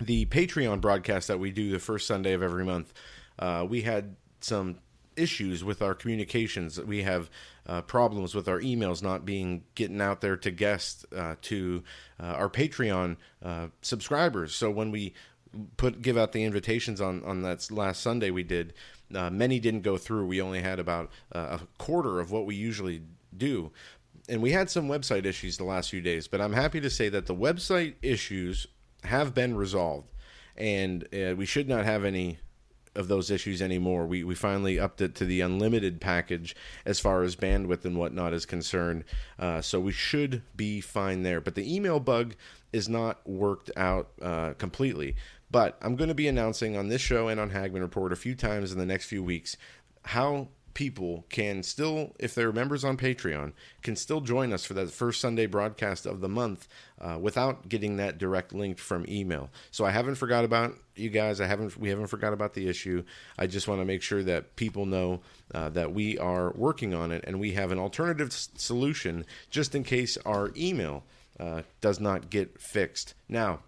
[0.00, 2.92] The Patreon broadcast that we do the first Sunday of every month,
[3.38, 4.78] uh, we had some
[5.18, 6.80] issues with our communications.
[6.80, 7.28] We have
[7.66, 11.82] uh, problems with our emails not being getting out there to guests uh, to
[12.20, 14.54] uh, our Patreon uh, subscribers.
[14.54, 15.12] So when we
[15.76, 18.72] put give out the invitations on on that last Sunday we did,
[19.14, 20.26] uh, many didn't go through.
[20.26, 23.02] We only had about uh, a quarter of what we usually
[23.36, 23.72] do.
[24.30, 27.08] And we had some website issues the last few days, but I'm happy to say
[27.08, 28.66] that the website issues
[29.04, 30.12] have been resolved,
[30.54, 32.38] and we should not have any
[32.94, 34.06] of those issues anymore.
[34.06, 38.32] We we finally upped it to the unlimited package as far as bandwidth and whatnot
[38.32, 39.04] is concerned.
[39.38, 41.40] Uh, so we should be fine there.
[41.40, 42.34] But the email bug
[42.72, 45.16] is not worked out uh, completely.
[45.50, 48.34] But I'm going to be announcing on this show and on Hagmann Report a few
[48.34, 49.56] times in the next few weeks
[50.04, 54.90] how people can still, if they're members on Patreon, can still join us for that
[54.90, 56.68] first Sunday broadcast of the month
[57.00, 59.50] uh, without getting that direct link from email.
[59.70, 61.40] So I haven't forgot about you guys.
[61.40, 61.76] I haven't.
[61.78, 63.04] We haven't forgot about the issue.
[63.38, 65.20] I just want to make sure that people know
[65.54, 69.74] uh, that we are working on it and we have an alternative s- solution just
[69.74, 71.04] in case our email
[71.38, 73.14] uh, does not get fixed.
[73.28, 73.60] Now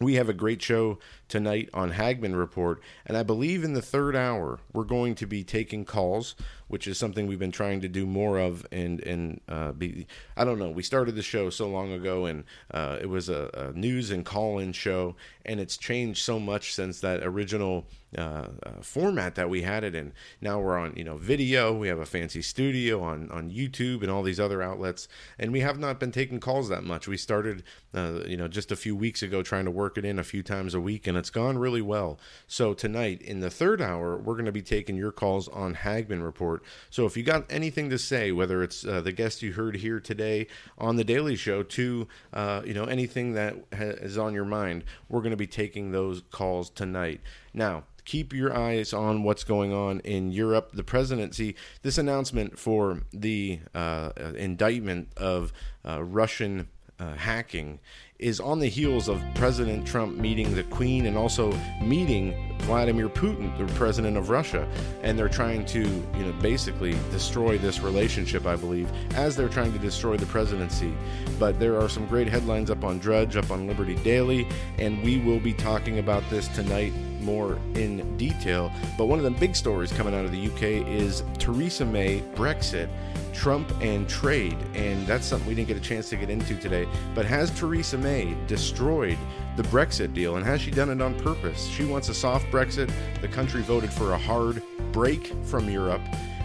[0.00, 0.98] we have a great show
[1.28, 5.44] tonight on Hagmann Report, and I believe in the third hour we're going to be
[5.44, 6.34] taking calls,
[6.68, 8.66] which is something we've been trying to do more of.
[8.70, 10.06] And and uh, be
[10.36, 13.50] I don't know, we started the show so long ago, and uh, it was a,
[13.54, 18.70] a news and call-in show, and it's changed so much since that original uh, uh,
[18.80, 20.12] format that we had it in.
[20.40, 21.72] Now we're on you know video.
[21.76, 25.08] We have a fancy studio on on YouTube and all these other outlets,
[25.38, 27.08] and we have not been taking calls that much.
[27.08, 27.62] We started
[27.94, 30.42] uh, you know just a few weeks ago trying to work it in a few
[30.42, 32.18] times a week, and it's gone really well.
[32.46, 36.22] So tonight in the third hour, we're going to be taking your calls on Hagmann
[36.22, 36.62] Report.
[36.90, 40.00] So if you got anything to say, whether it's uh, the guest you heard here
[40.00, 40.46] today
[40.78, 44.84] on the Daily Show, to uh, you know anything that ha- is on your mind,
[45.08, 47.20] we're going to be taking those calls tonight.
[47.52, 50.70] Now keep your eyes on what's going on in Europe.
[50.72, 55.52] The presidency, this announcement for the uh, indictment of
[55.84, 57.80] uh, Russian uh, hacking
[58.18, 61.52] is on the heels of President Trump meeting the Queen and also
[61.82, 64.66] meeting Vladimir Putin, the president of Russia,
[65.02, 68.46] and they're trying to, you know, basically destroy this relationship.
[68.46, 70.94] I believe as they're trying to destroy the presidency.
[71.38, 74.48] But there are some great headlines up on Drudge, up on Liberty Daily,
[74.78, 76.94] and we will be talking about this tonight
[77.26, 78.72] more in detail.
[78.96, 82.88] But one of the big stories coming out of the UK is Theresa May, Brexit,
[83.34, 84.56] Trump, and trade.
[84.74, 86.88] And that's something we didn't get a chance to get into today.
[87.14, 89.18] But has Theresa May destroyed
[89.56, 90.36] the Brexit deal?
[90.36, 91.66] And has she done it on purpose?
[91.66, 92.90] She wants a soft Brexit.
[93.20, 94.62] The country voted for a hard
[94.92, 96.02] break from Europe.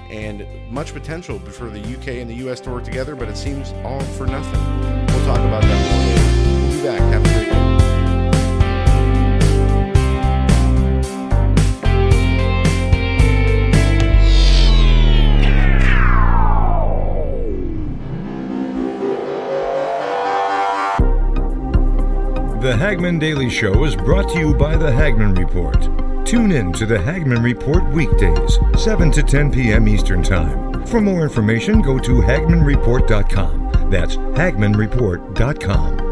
[0.09, 3.71] And much potential for the UK and the US to work together, but it seems
[3.85, 4.59] all for nothing.
[5.07, 6.67] We'll talk about that more later.
[6.67, 7.13] We'll be back.
[7.13, 7.60] Have a great day.
[22.71, 25.81] The Hagmann Daily Show is brought to you by The Hagmann Report.
[26.25, 29.89] Tune in to The Hagmann Report weekdays, 7 to 10 p.m.
[29.89, 30.85] Eastern Time.
[30.85, 33.89] For more information, go to HagmannReport.com.
[33.91, 36.10] That's HagmannReport.com.